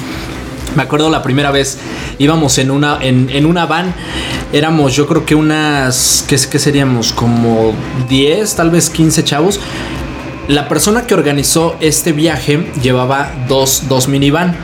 Me 0.76 0.84
acuerdo 0.84 1.10
la 1.10 1.22
primera 1.22 1.52
vez 1.52 1.78
íbamos 2.18 2.58
en 2.58 2.72
una, 2.72 2.98
en, 3.02 3.30
en 3.30 3.46
una 3.46 3.66
van. 3.66 3.94
Éramos, 4.52 4.96
yo 4.96 5.08
creo 5.08 5.26
que 5.26 5.36
unas. 5.36 6.26
¿qué, 6.28 6.38
¿Qué 6.50 6.60
seríamos? 6.60 7.14
Como 7.14 7.74
10, 8.10 8.56
tal 8.56 8.70
vez 8.70 8.90
15 8.90 9.24
chavos. 9.24 9.60
La 10.48 10.68
persona 10.68 11.08
que 11.08 11.14
organizó 11.14 11.78
este 11.80 12.12
viaje 12.12 12.68
llevaba 12.82 13.32
dos, 13.48 13.84
dos 13.88 14.08
minivan. 14.08 14.56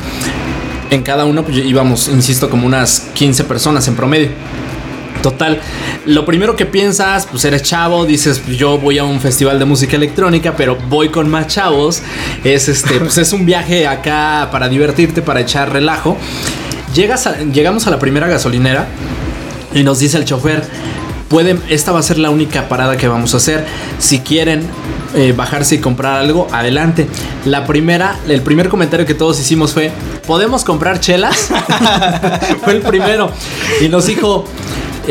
En 0.89 1.03
cada 1.03 1.25
uno 1.25 1.43
pues, 1.43 1.57
íbamos, 1.57 2.07
insisto, 2.09 2.49
como 2.49 2.65
unas 2.65 3.07
15 3.13 3.43
personas 3.45 3.87
en 3.87 3.95
promedio. 3.95 4.29
Total, 5.21 5.59
lo 6.05 6.25
primero 6.25 6.55
que 6.55 6.65
piensas, 6.65 7.25
pues 7.25 7.43
eres 7.43 7.63
chavo, 7.63 8.05
dices, 8.05 8.39
pues, 8.39 8.57
yo 8.57 8.77
voy 8.77 8.99
a 8.99 9.03
un 9.03 9.19
festival 9.19 9.59
de 9.59 9.65
música 9.65 9.97
electrónica, 9.97 10.55
pero 10.55 10.77
voy 10.87 11.09
con 11.09 11.29
más 11.29 11.47
chavos. 11.47 12.01
Es 12.43 12.69
este, 12.69 12.99
pues 12.99 13.17
es 13.17 13.33
un 13.33 13.45
viaje 13.45 13.85
acá 13.85 14.47
para 14.51 14.69
divertirte, 14.69 15.21
para 15.21 15.41
echar 15.41 15.73
relajo. 15.73 16.17
Llegas 16.93 17.29
llegamos 17.53 17.85
a 17.85 17.91
la 17.91 17.99
primera 17.99 18.27
gasolinera 18.27 18.87
y 19.73 19.83
nos 19.83 19.99
dice 19.99 20.17
el 20.17 20.25
chofer, 20.25 20.63
pueden, 21.27 21.61
esta 21.69 21.91
va 21.91 21.99
a 21.99 22.03
ser 22.03 22.17
la 22.17 22.29
única 22.29 22.69
parada 22.69 22.97
que 22.97 23.07
vamos 23.07 23.33
a 23.33 23.37
hacer. 23.37 23.65
Si 23.99 24.19
quieren 24.19 24.63
eh, 25.15 25.33
bajarse 25.35 25.75
y 25.75 25.77
comprar 25.79 26.19
algo, 26.19 26.47
adelante. 26.51 27.07
La 27.45 27.65
primera, 27.65 28.17
el 28.27 28.41
primer 28.41 28.69
comentario 28.69 29.05
que 29.05 29.13
todos 29.13 29.39
hicimos 29.39 29.73
fue, 29.73 29.91
¿podemos 30.25 30.63
comprar 30.63 30.99
chelas? 30.99 31.49
fue 32.63 32.73
el 32.73 32.81
primero. 32.81 33.31
Y 33.81 33.89
nos 33.89 34.07
dijo, 34.07 34.45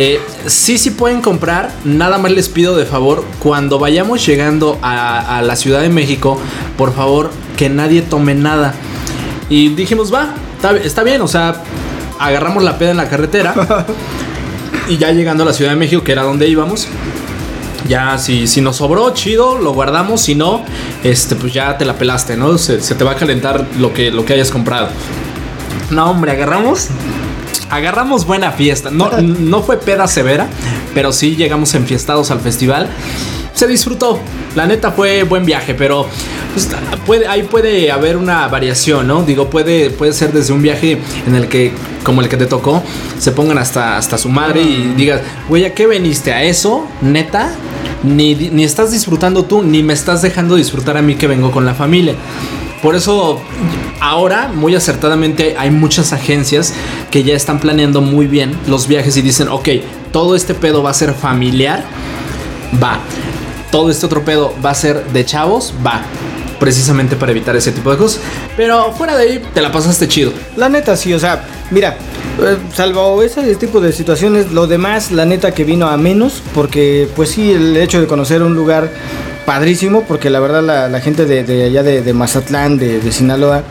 eh, 0.00 0.20
sí, 0.46 0.78
sí 0.78 0.90
pueden 0.90 1.20
comprar. 1.20 1.72
Nada 1.84 2.18
más 2.18 2.30
les 2.30 2.48
pido 2.48 2.76
de 2.76 2.86
favor, 2.86 3.24
cuando 3.40 3.80
vayamos 3.80 4.24
llegando 4.24 4.78
a, 4.80 5.38
a 5.38 5.42
la 5.42 5.56
Ciudad 5.56 5.80
de 5.80 5.88
México, 5.88 6.38
por 6.76 6.94
favor, 6.94 7.32
que 7.56 7.68
nadie 7.68 8.02
tome 8.02 8.36
nada. 8.36 8.74
Y 9.50 9.70
dijimos, 9.70 10.14
va, 10.14 10.34
está, 10.54 10.76
está 10.76 11.02
bien, 11.02 11.20
o 11.20 11.26
sea, 11.26 11.64
agarramos 12.20 12.62
la 12.62 12.78
peda 12.78 12.92
en 12.92 12.96
la 12.96 13.08
carretera. 13.08 13.86
y 14.88 14.98
ya 14.98 15.10
llegando 15.10 15.42
a 15.42 15.46
la 15.46 15.52
Ciudad 15.52 15.72
de 15.72 15.76
México, 15.76 16.04
que 16.04 16.12
era 16.12 16.22
donde 16.22 16.46
íbamos, 16.46 16.86
ya 17.88 18.18
si, 18.18 18.46
si 18.46 18.60
nos 18.60 18.76
sobró, 18.76 19.12
chido, 19.14 19.58
lo 19.58 19.72
guardamos. 19.72 20.20
Si 20.20 20.36
no, 20.36 20.64
este, 21.02 21.34
pues 21.34 21.52
ya 21.52 21.76
te 21.76 21.84
la 21.84 21.94
pelaste, 21.94 22.36
¿no? 22.36 22.56
Se, 22.56 22.80
se 22.80 22.94
te 22.94 23.02
va 23.02 23.12
a 23.12 23.16
calentar 23.16 23.66
lo 23.80 23.92
que, 23.92 24.12
lo 24.12 24.24
que 24.24 24.34
hayas 24.34 24.52
comprado. 24.52 24.90
No, 25.90 26.08
hombre, 26.08 26.30
agarramos. 26.30 26.86
Agarramos 27.70 28.26
buena 28.26 28.52
fiesta. 28.52 28.90
No, 28.90 29.10
no 29.20 29.62
fue 29.62 29.78
peda 29.78 30.06
severa, 30.08 30.48
pero 30.94 31.12
sí 31.12 31.36
llegamos 31.36 31.74
enfiestados 31.74 32.30
al 32.30 32.40
festival. 32.40 32.88
Se 33.54 33.66
disfrutó. 33.66 34.20
La 34.54 34.66
neta 34.66 34.92
fue 34.92 35.24
buen 35.24 35.44
viaje, 35.44 35.74
pero 35.74 36.06
pues, 36.54 36.68
puede, 37.06 37.26
ahí 37.28 37.42
puede 37.42 37.90
haber 37.92 38.16
una 38.16 38.48
variación, 38.48 39.06
¿no? 39.06 39.22
Digo, 39.22 39.50
puede, 39.50 39.90
puede 39.90 40.12
ser 40.12 40.32
desde 40.32 40.52
un 40.52 40.62
viaje 40.62 40.98
en 41.26 41.34
el 41.34 41.48
que, 41.48 41.72
como 42.02 42.20
el 42.20 42.28
que 42.28 42.36
te 42.36 42.46
tocó, 42.46 42.82
se 43.18 43.32
pongan 43.32 43.58
hasta, 43.58 43.96
hasta 43.96 44.18
su 44.18 44.28
madre 44.28 44.62
y 44.62 44.94
digas, 44.96 45.20
güey, 45.48 45.64
¿a 45.64 45.74
qué 45.74 45.86
veniste? 45.86 46.32
¿A 46.32 46.42
eso? 46.42 46.86
¿Neta? 47.02 47.50
Ni, 48.02 48.34
ni 48.34 48.64
estás 48.64 48.92
disfrutando 48.92 49.44
tú, 49.44 49.62
ni 49.62 49.82
me 49.82 49.92
estás 49.92 50.22
dejando 50.22 50.54
disfrutar 50.56 50.96
a 50.96 51.02
mí 51.02 51.16
que 51.16 51.26
vengo 51.26 51.50
con 51.50 51.66
la 51.66 51.74
familia. 51.74 52.14
Por 52.82 52.94
eso 52.94 53.40
ahora, 54.00 54.48
muy 54.48 54.74
acertadamente, 54.74 55.56
hay 55.58 55.70
muchas 55.70 56.12
agencias 56.12 56.72
que 57.10 57.22
ya 57.22 57.34
están 57.34 57.58
planeando 57.58 58.00
muy 58.00 58.26
bien 58.26 58.56
los 58.66 58.86
viajes 58.86 59.16
y 59.16 59.22
dicen, 59.22 59.48
ok, 59.48 59.68
todo 60.12 60.36
este 60.36 60.54
pedo 60.54 60.82
va 60.82 60.90
a 60.90 60.94
ser 60.94 61.12
familiar, 61.14 61.84
va. 62.82 63.00
Todo 63.70 63.90
este 63.90 64.06
otro 64.06 64.24
pedo 64.24 64.54
va 64.64 64.70
a 64.70 64.74
ser 64.74 65.04
de 65.06 65.24
chavos, 65.24 65.74
va. 65.84 66.02
Precisamente 66.60 67.14
para 67.16 67.32
evitar 67.32 67.54
ese 67.56 67.72
tipo 67.72 67.90
de 67.90 67.96
cosas. 67.96 68.20
Pero 68.56 68.92
fuera 68.92 69.16
de 69.16 69.22
ahí, 69.22 69.42
te 69.54 69.60
la 69.60 69.70
pasaste 69.70 70.08
chido. 70.08 70.32
La 70.56 70.68
neta 70.68 70.96
sí, 70.96 71.12
o 71.12 71.18
sea, 71.18 71.44
mira, 71.70 71.96
eh, 72.40 72.56
salvo 72.72 73.22
ese 73.22 73.54
tipo 73.56 73.80
de 73.80 73.92
situaciones, 73.92 74.52
lo 74.52 74.66
demás, 74.66 75.10
la 75.10 75.24
neta 75.24 75.52
que 75.52 75.64
vino 75.64 75.88
a 75.88 75.96
menos, 75.96 76.42
porque 76.54 77.08
pues 77.14 77.30
sí, 77.30 77.52
el 77.52 77.76
hecho 77.76 78.00
de 78.00 78.06
conocer 78.06 78.42
un 78.42 78.54
lugar 78.54 78.90
padrísimo, 79.48 80.02
porque 80.02 80.28
la 80.28 80.40
verdad 80.40 80.90
la, 80.90 81.00
gente 81.00 81.24
de, 81.24 81.42
de 81.42 81.64
allá 81.64 81.82
de, 81.82 82.12
Mazatlán, 82.12 82.76
de, 82.76 83.00
de 83.00 83.10
Sinaloa, 83.10 83.62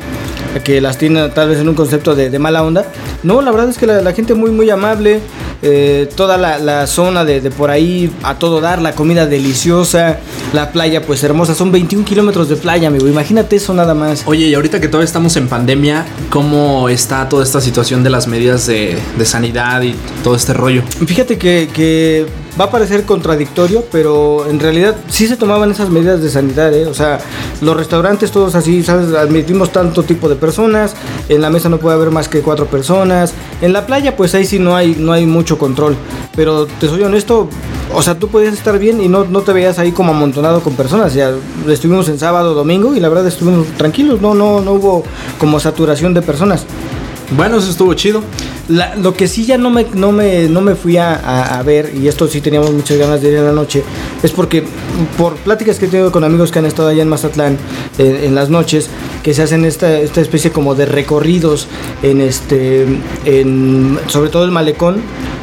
que 0.63 0.81
las 0.81 0.97
tiene 0.97 1.29
tal 1.29 1.49
vez 1.49 1.59
en 1.59 1.69
un 1.69 1.75
concepto 1.75 2.15
de, 2.15 2.31
de 2.31 2.39
mala 2.39 2.63
onda, 2.63 2.83
no, 3.21 3.43
la 3.43 3.51
verdad 3.51 3.69
es 3.69 3.77
que 3.77 3.85
la, 3.85 4.01
la 4.01 4.11
gente 4.11 4.33
muy, 4.33 4.49
muy 4.49 4.71
amable, 4.71 5.19
eh, 5.61 6.09
toda 6.15 6.37
la, 6.37 6.59
la 6.59 6.87
zona 6.87 7.25
de, 7.25 7.41
de 7.41 7.51
por 7.51 7.69
ahí 7.69 8.11
a 8.23 8.35
todo 8.35 8.61
dar, 8.61 8.81
la 8.81 8.93
comida 8.93 9.25
deliciosa, 9.25 10.17
la 10.53 10.71
playa 10.71 11.01
pues 11.01 11.23
hermosa, 11.23 11.55
son 11.55 11.71
21 11.71 12.05
kilómetros 12.05 12.49
de 12.49 12.55
playa, 12.55 12.87
amigo, 12.87 13.07
imagínate 13.07 13.55
eso 13.55 13.73
nada 13.73 13.93
más. 13.93 14.23
Oye, 14.25 14.47
y 14.47 14.53
ahorita 14.53 14.79
que 14.79 14.87
todavía 14.87 15.05
estamos 15.05 15.35
en 15.37 15.47
pandemia, 15.47 16.05
¿cómo 16.29 16.89
está 16.89 17.27
toda 17.29 17.43
esta 17.43 17.61
situación 17.61 18.03
de 18.03 18.09
las 18.09 18.27
medidas 18.27 18.67
de, 18.67 18.97
de 19.17 19.25
sanidad 19.25 19.81
y 19.81 19.95
todo 20.23 20.35
este 20.35 20.53
rollo? 20.53 20.83
Fíjate 21.05 21.37
que, 21.37 21.69
que 21.73 22.25
va 22.59 22.65
a 22.65 22.71
parecer 22.71 23.03
contradictorio, 23.03 23.85
pero 23.91 24.49
en 24.49 24.59
realidad 24.59 24.95
sí 25.09 25.27
se 25.27 25.37
tomaban 25.37 25.71
esas 25.71 25.89
medidas 25.89 26.21
de 26.21 26.29
sanidad, 26.29 26.73
¿eh? 26.73 26.87
O 26.87 26.93
sea, 26.93 27.19
los 27.61 27.77
restaurantes 27.77 28.31
todos 28.31 28.55
así, 28.55 28.83
¿sabes? 28.83 29.13
Admitimos 29.13 29.71
tanto 29.71 30.03
tipo 30.03 30.27
de 30.27 30.35
personas, 30.35 30.95
en 31.29 31.41
la 31.41 31.49
mesa 31.49 31.69
no 31.69 31.77
puede 31.77 31.95
haber 31.95 32.11
más 32.11 32.27
que 32.27 32.41
cuatro 32.41 32.65
personas, 32.65 33.33
en 33.61 33.73
la 33.73 33.85
playa 33.85 34.15
pues 34.15 34.33
ahí 34.33 34.45
sí 34.45 34.59
no 34.59 34.75
hay, 34.75 34.95
no 34.97 35.13
hay 35.13 35.25
mucho 35.25 35.46
control, 35.55 35.95
pero 36.35 36.65
te 36.65 36.87
soy 36.87 37.03
honesto, 37.03 37.47
o 37.93 38.01
sea, 38.01 38.19
tú 38.19 38.27
podías 38.27 38.53
estar 38.55 38.77
bien 38.79 38.99
y 39.01 39.07
no, 39.07 39.23
no 39.23 39.41
te 39.41 39.53
veías 39.53 39.79
ahí 39.79 39.91
como 39.91 40.11
amontonado 40.11 40.61
con 40.61 40.73
personas, 40.73 41.13
ya 41.13 41.31
estuvimos 41.67 42.09
en 42.09 42.19
sábado, 42.19 42.53
domingo 42.53 42.95
y 42.95 42.99
la 42.99 43.07
verdad 43.09 43.27
estuvimos 43.27 43.67
tranquilos, 43.77 44.19
no, 44.21 44.33
no, 44.33 44.59
no 44.61 44.73
hubo 44.73 45.03
como 45.39 45.59
saturación 45.59 46.13
de 46.13 46.21
personas. 46.21 46.65
Bueno, 47.35 47.57
eso 47.57 47.69
estuvo 47.69 47.93
chido. 47.93 48.21
La- 48.69 48.95
lo 48.95 49.13
que 49.13 49.27
sí 49.27 49.45
ya 49.45 49.57
no 49.57 49.69
me, 49.69 49.85
no 49.93 50.13
me, 50.13 50.47
no 50.47 50.61
me 50.61 50.75
fui 50.75 50.95
a, 50.95 51.13
a- 51.13 51.59
a 51.59 51.63
ver, 51.63 51.91
y 51.93 52.07
esto 52.07 52.25
sí 52.27 52.39
teníamos 52.39 52.71
muchas 52.71 52.97
ganas 52.97 53.21
de 53.21 53.29
ir 53.29 53.35
en 53.35 53.43
la 53.45 53.51
noche, 53.51 53.83
es 54.23 54.31
porque 54.31 54.63
por 55.17 55.35
pláticas 55.35 55.77
que 55.77 55.85
he 55.85 55.89
tenido 55.89 56.09
con 56.09 56.23
amigos 56.23 56.53
que 56.53 56.59
han 56.59 56.65
estado 56.65 56.87
allá 56.87 57.01
en 57.01 57.09
Mazatlán 57.09 57.57
eh, 57.97 58.21
en 58.23 58.33
las 58.33 58.49
noches, 58.49 58.89
que 59.23 59.33
se 59.33 59.43
hacen 59.43 59.65
esta, 59.65 59.99
esta 59.99 60.21
especie 60.21 60.51
como 60.51 60.73
de 60.73 60.85
recorridos 60.85 61.67
en 62.01 62.21
este, 62.21 62.85
en, 63.25 63.99
sobre 64.07 64.29
todo 64.29 64.45
el 64.45 64.51
malecón, 64.51 65.01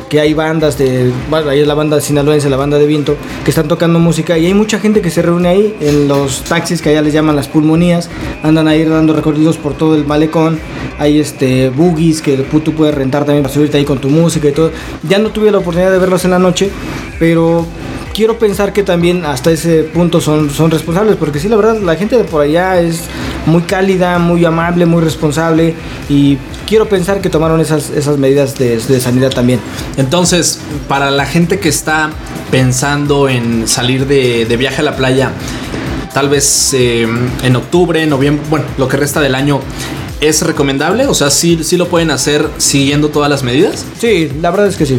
que 0.09 0.21
hay 0.21 0.35
bandas 0.35 0.79
de, 0.79 1.13
bueno, 1.31 1.51
ahí 1.51 1.61
es 1.61 1.67
la 1.67 1.75
banda 1.75 2.01
sinaloense, 2.01 2.49
la 2.51 2.57
banda 2.57 2.79
de 2.79 2.87
viento, 2.87 3.17
que 3.45 3.51
están 3.51 3.69
tocando 3.69 3.99
música 3.99 4.39
y 4.39 4.47
hay 4.47 4.55
mucha 4.55 4.79
gente 4.79 5.01
que 5.01 5.11
se 5.11 5.23
reúne 5.23 5.49
ahí 5.49 5.77
en 5.81 6.09
los 6.09 6.43
taxis 6.43 6.83
que 6.83 6.91
allá 6.91 7.03
les 7.03 7.13
llaman 7.13 7.37
las 7.37 7.49
pulmonías, 7.49 8.11
andan 8.43 8.69
ahí 8.69 8.85
dando 8.85 9.13
recorridos 9.13 9.57
por 9.57 9.75
todo 9.75 9.95
el 9.95 10.07
malecón, 10.07 10.59
hay 10.99 11.19
este 11.19 11.71
boogies 11.71 12.23
que 12.23 12.37
tú 12.37 12.73
puedes 12.73 12.95
rentar 12.95 13.25
también 13.25 13.43
para 13.43 13.53
subirte 13.53 13.79
ahí 13.79 13.85
con 13.85 13.99
tu 13.99 14.09
música 14.09 14.49
y 14.49 14.53
todo. 14.53 14.71
Ya 15.09 15.19
no 15.19 15.31
tuve 15.31 15.51
la 15.51 15.59
oportunidad 15.59 15.91
de 15.91 15.99
verlos 15.99 16.25
en 16.25 16.31
la 16.31 16.39
noche, 16.39 16.71
pero 17.19 17.67
quiero 18.15 18.39
pensar 18.39 18.73
que 18.73 18.83
también 18.83 19.25
hasta 19.25 19.51
ese 19.51 19.83
punto 19.83 20.21
son, 20.21 20.51
son 20.51 20.71
responsables, 20.71 21.17
porque 21.17 21.41
sí, 21.41 21.49
la 21.49 21.57
verdad, 21.57 21.81
la 21.81 21.97
gente 21.97 22.17
de 22.17 22.25
por 22.25 22.43
allá 22.43 22.81
es 22.81 23.03
muy 23.47 23.63
cálida, 23.63 24.19
muy 24.19 24.45
amable, 24.45 24.87
muy 24.87 25.03
responsable 25.03 25.75
y 26.09 26.39
quiero 26.67 26.89
pensar 26.89 27.21
que 27.21 27.31
tomaron 27.31 27.61
esas, 27.61 27.91
esas 27.91 28.19
medidas 28.19 28.57
de, 28.59 28.79
de 28.79 29.01
sanidad 29.01 29.31
también. 29.31 29.61
Entonces, 29.97 30.59
para 30.89 31.11
la 31.11 31.27
gente 31.27 31.59
que 31.61 31.69
está 31.69 32.11
pensando 32.51 33.29
en 33.29 33.67
salir 33.69 34.07
de, 34.07 34.47
de 34.47 34.57
viaje 34.57 34.81
a 34.81 34.85
la 34.85 34.97
playa, 34.97 35.33
tal 36.13 36.29
vez 36.29 36.73
eh, 36.75 37.07
en 37.43 37.57
octubre, 37.57 38.05
noviembre, 38.07 38.45
bueno, 38.51 38.67
lo 38.79 38.89
que 38.89 38.97
resta 38.97 39.21
del 39.21 39.35
año, 39.35 39.61
¿es 40.21 40.43
recomendable? 40.43 41.07
O 41.07 41.15
sea, 41.15 41.31
¿sí, 41.31 41.61
sí 41.65 41.77
lo 41.77 41.89
pueden 41.89 42.11
hacer 42.11 42.49
siguiendo 42.59 43.09
todas 43.09 43.29
las 43.31 43.43
medidas? 43.43 43.85
Sí, 43.99 44.31
la 44.41 44.51
verdad 44.51 44.67
es 44.69 44.77
que 44.77 44.87
sí, 44.87 44.99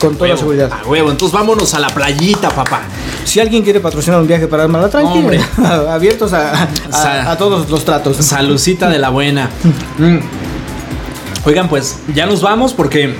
con 0.00 0.14
toda 0.14 0.28
Huevo, 0.30 0.38
seguridad. 0.38 0.70
A 0.72 0.86
huevo, 0.88 1.10
entonces 1.10 1.32
vámonos 1.38 1.74
a 1.74 1.80
la 1.80 1.88
playita, 1.88 2.48
papá. 2.50 2.82
Si 3.24 3.40
alguien 3.40 3.62
quiere 3.64 3.80
patrocinar 3.80 4.20
un 4.20 4.26
viaje 4.28 4.46
para 4.46 4.62
Armala 4.64 4.88
Tranqui, 4.88 5.18
Hombre. 5.18 5.40
abiertos 5.90 6.32
a, 6.32 6.68
a- 6.92 7.30
a 7.32 7.36
todos 7.36 7.68
los 7.68 7.84
tratos. 7.84 8.16
Salucita 8.18 8.88
de 8.88 8.98
la 8.98 9.10
buena. 9.10 9.50
Oigan, 11.46 11.68
pues 11.68 11.98
ya 12.12 12.26
nos 12.26 12.42
vamos 12.42 12.74
porque 12.74 13.14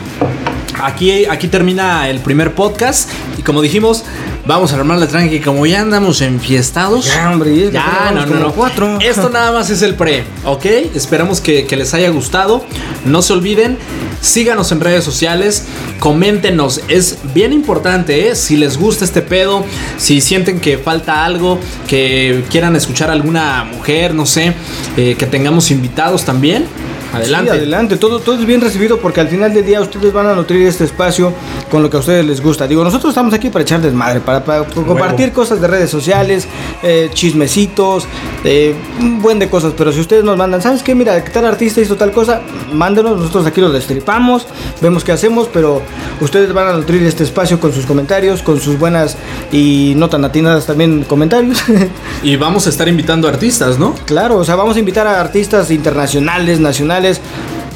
aquí, 0.83 1.27
aquí 1.27 1.47
termina 1.47 2.11
el 2.11 2.19
primer 2.19 2.55
podcast. 2.57 3.09
Y 3.39 3.43
como 3.43 3.63
dijimos, 3.63 4.03
vamos 4.45 4.73
a 4.73 4.77
armar 4.77 4.99
la 4.99 5.07
tranqui. 5.07 5.39
Como 5.39 5.65
ya 5.65 5.83
andamos 5.83 6.21
enfiestados. 6.23 7.07
Ya, 7.07 7.31
hombre, 7.31 7.71
Ya, 7.71 8.11
no, 8.13 8.27
no, 8.27 8.53
cuatro. 8.53 8.99
Esto 9.01 9.31
nada 9.31 9.53
más 9.53 9.71
es 9.71 9.81
el 9.83 9.95
pre, 9.95 10.25
¿ok? 10.45 10.65
Esperamos 10.97 11.41
que, 11.41 11.67
que 11.67 11.77
les 11.77 11.95
haya 11.95 12.11
gustado. 12.11 12.65
No 13.05 13.23
se 13.23 13.33
olviden, 13.33 13.79
síganos 14.21 14.73
en 14.73 14.81
redes 14.81 15.05
sociales, 15.05 15.67
coméntenos. 16.01 16.81
Es 16.89 17.19
bien 17.33 17.53
importante, 17.53 18.29
¿eh? 18.29 18.35
Si 18.35 18.57
les 18.57 18.77
gusta 18.77 19.05
este 19.05 19.23
pedo, 19.23 19.65
si 19.99 20.21
sienten 20.21 20.59
que 20.59 20.79
falta 20.79 21.25
algo, 21.25 21.61
que 21.87 22.43
quieran 22.51 22.75
escuchar 22.75 23.09
a 23.09 23.13
alguna 23.13 23.63
mujer, 23.63 24.15
no 24.15 24.27
sé, 24.27 24.53
eh, 24.97 25.15
que 25.17 25.27
tengamos 25.27 25.71
invitados 25.71 26.25
también. 26.25 26.67
Adelante. 27.13 27.53
Sí, 27.53 27.57
adelante. 27.59 27.97
Todo, 27.97 28.21
todo 28.21 28.39
es 28.39 28.47
bien 28.47 28.61
recibido 28.61 28.99
porque 28.99 29.21
al 29.21 29.29
final 29.29 29.53
del 29.53 29.65
día 29.65 29.81
ustedes 29.81 30.13
van 30.13 30.27
a 30.27 30.35
nutrir 30.35 30.67
este 30.67 30.85
espacio 30.85 31.33
con 31.71 31.83
lo 31.83 31.91
que 31.91 31.97
a 31.97 32.01
ustedes 32.01 32.25
les 32.25 32.41
gusta. 32.41 32.67
Digo, 32.67 32.85
nosotros 32.85 33.11
estamos 33.11 33.33
aquí 33.35 33.51
para 33.51 33.63
echar 33.63 33.81
desmadre, 33.81 34.21
para, 34.21 34.45
para 34.45 34.65
compartir 34.65 35.33
cosas 35.33 35.61
de 35.61 35.67
redes 35.67 35.91
sociales, 35.91 36.47
eh, 36.83 37.11
chismecitos, 37.13 38.07
eh, 38.45 38.75
un 39.01 39.21
buen 39.23 39.39
de 39.39 39.49
cosas. 39.49 39.73
Pero 39.77 39.93
si 39.93 40.01
ustedes 40.01 40.25
nos 40.25 40.37
mandan, 40.37 40.63
¿sabes 40.63 40.83
qué? 40.83 40.95
Mira, 40.95 41.23
tal 41.25 41.47
artista 41.47 41.81
hizo 41.81 41.97
tal 41.97 42.13
cosa, 42.13 42.41
mándenos. 42.73 43.19
Nosotros 43.19 43.47
aquí 43.47 43.61
lo 43.61 43.71
destripamos, 43.71 44.47
vemos 44.81 45.05
qué 45.05 45.13
hacemos, 45.13 45.49
pero 45.53 45.83
ustedes 46.21 46.53
van 46.53 46.69
a 46.69 46.73
nutrir 46.73 47.03
este 47.05 47.25
espacio 47.25 47.61
con 47.61 47.73
sus 47.73 47.87
comentarios, 47.87 48.43
con 48.43 48.61
sus 48.61 48.79
buenas 48.79 49.17
y 49.53 49.95
no 49.97 50.09
tan 50.09 50.25
atinadas 50.25 50.67
también 50.67 51.05
comentarios. 51.05 51.63
Y 52.23 52.37
vamos 52.37 52.67
a 52.67 52.71
estar 52.71 52.89
invitando 52.89 53.29
artistas, 53.29 53.79
¿no? 53.79 53.95
Claro, 54.07 54.39
o 54.39 54.45
sea, 54.45 54.57
vamos 54.57 54.77
a 54.77 54.79
invitar 54.81 55.07
a 55.07 55.21
artistas 55.21 55.71
internacionales, 55.71 56.59
nacionales, 56.59 56.96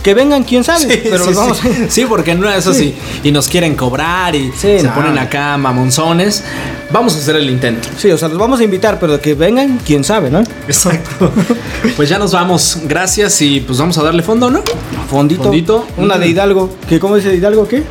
que 0.03 0.15
vengan, 0.15 0.45
quién 0.45 0.65
sabe, 0.65 0.99
pero 1.05 1.25
sí, 1.25 1.31
los 1.31 1.37
vamos 1.37 1.59
sí. 1.59 1.69
Sí, 1.89 2.07
porque 2.09 2.35
no 2.35 2.51
eso 2.51 2.73
sí. 2.73 2.95
Y 3.23 3.33
nos 3.33 3.49
quieren 3.49 3.75
cobrar 3.75 4.35
y 4.35 4.51
se 4.53 4.83
no. 4.83 4.95
ponen 4.95 5.19
acá 5.19 5.59
mamonzones. 5.59 6.43
Vamos 6.91 7.15
a 7.15 7.19
hacer 7.19 7.37
el 7.37 7.51
intento. 7.51 7.89
Sí, 7.99 8.11
o 8.11 8.17
sea, 8.17 8.29
los 8.29 8.39
vamos 8.39 8.61
a 8.61 8.65
invitar, 8.65 8.99
pero 8.99 9.21
que 9.21 9.35
vengan, 9.35 9.79
quién 9.85 10.03
sabe, 10.03 10.31
¿no? 10.31 10.41
Exacto. 10.41 11.31
pues 11.97 12.09
ya 12.09 12.19
nos 12.19 12.33
vamos. 12.33 12.79
Gracias 12.85 13.43
y 13.43 13.61
pues 13.61 13.79
vamos 13.79 13.99
a 13.99 14.03
darle 14.03 14.23
fondo, 14.23 14.51
¿no? 14.51 14.63
Fondito. 15.11 15.45
Fondito. 15.45 15.87
Una 15.99 16.17
de 16.17 16.29
Hidalgo. 16.29 16.71
¿Qué, 16.89 16.99
¿Cómo 16.99 17.17
dice 17.17 17.35
Hidalgo? 17.35 17.69
¿Qué? 17.69 17.83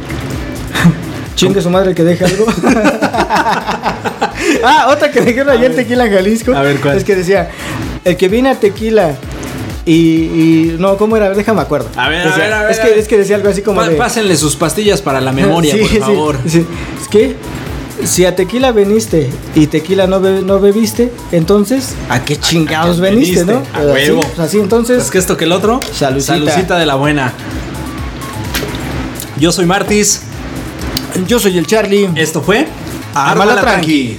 Chingue 1.36 1.62
su 1.62 1.70
madre 1.70 1.94
que 1.94 2.04
deje 2.04 2.26
algo. 2.26 2.46
ah, 4.63 4.88
otra 4.89 5.12
que 5.12 5.22
dijeron 5.22 5.50
ayer 5.50 5.70
en 5.72 5.78
Tequila 5.78 6.08
en 6.08 6.13
Jalisco. 6.13 6.56
A 6.56 6.63
ver, 6.63 6.80
¿cuál? 6.82 6.98
Es 6.98 7.04
que 7.04 7.15
decía, 7.15 7.52
el 8.04 8.18
que 8.18 8.28
viene 8.28 8.50
a 8.50 8.56
Tequila 8.56 9.15
y, 9.91 9.95
y- 10.73 10.75
no, 10.80 10.97
¿cómo 10.97 11.17
era? 11.17 11.30
Déjame 11.32 11.62
acuerdo. 11.62 11.89
A 11.95 12.10
ver, 12.10 12.28
a 12.28 12.36
ver, 12.38 12.54
a 12.54 12.62
ver, 12.63 12.71
Es 12.71 12.80
que, 12.80 12.88
ver. 12.89 12.97
es 12.99 13.08
que 13.08 13.17
decía 13.17 13.36
algo 13.36 13.49
así 13.49 13.62
como 13.62 13.82
de... 13.84 13.95
Pásenle 13.95 14.36
sus 14.38 14.56
pastillas 14.56 15.02
para 15.02 15.19
la 15.21 15.32
memoria, 15.32 15.73
Sí, 15.75 15.80
por 15.82 15.89
sí, 15.89 15.97
favor. 15.99 16.38
sí. 16.47 16.65
Es 17.02 17.08
que 17.08 17.36
si 18.06 18.25
a 18.25 18.34
tequila 18.36 18.71
veniste 18.71 19.30
y 19.56 19.67
tequila 19.67 20.08
no, 20.08 20.21
be- 20.21 20.41
no 20.41 20.60
bebiste, 20.60 21.12
entonces 21.34 21.95
¿a 22.10 22.23
qué 22.23 22.38
chingados 22.38 22.95
qué 22.97 23.02
veniste, 23.02 23.43
veniste? 23.43 23.69
no? 23.73 23.78
A 23.78 23.91
Así, 23.91 24.12
huevo. 24.12 24.21
así 24.38 24.60
entonces. 24.60 25.04
Es 25.04 25.12
que 25.12 25.17
esto 25.17 25.36
que 25.36 25.43
el 25.45 25.52
otro. 25.52 25.80
Salucita. 25.93 26.34
Salucita 26.36 26.78
de 26.78 26.86
la 26.86 26.95
buena. 26.95 27.34
Yo 29.38 29.52
soy 29.52 29.65
Martis. 29.65 30.21
Yo 31.28 31.39
soy 31.39 31.58
el 31.58 31.65
Charlie. 31.65 32.10
Esto 32.15 32.41
fue 32.41 32.67
Ármala 33.13 33.60
tranqui. 33.60 34.17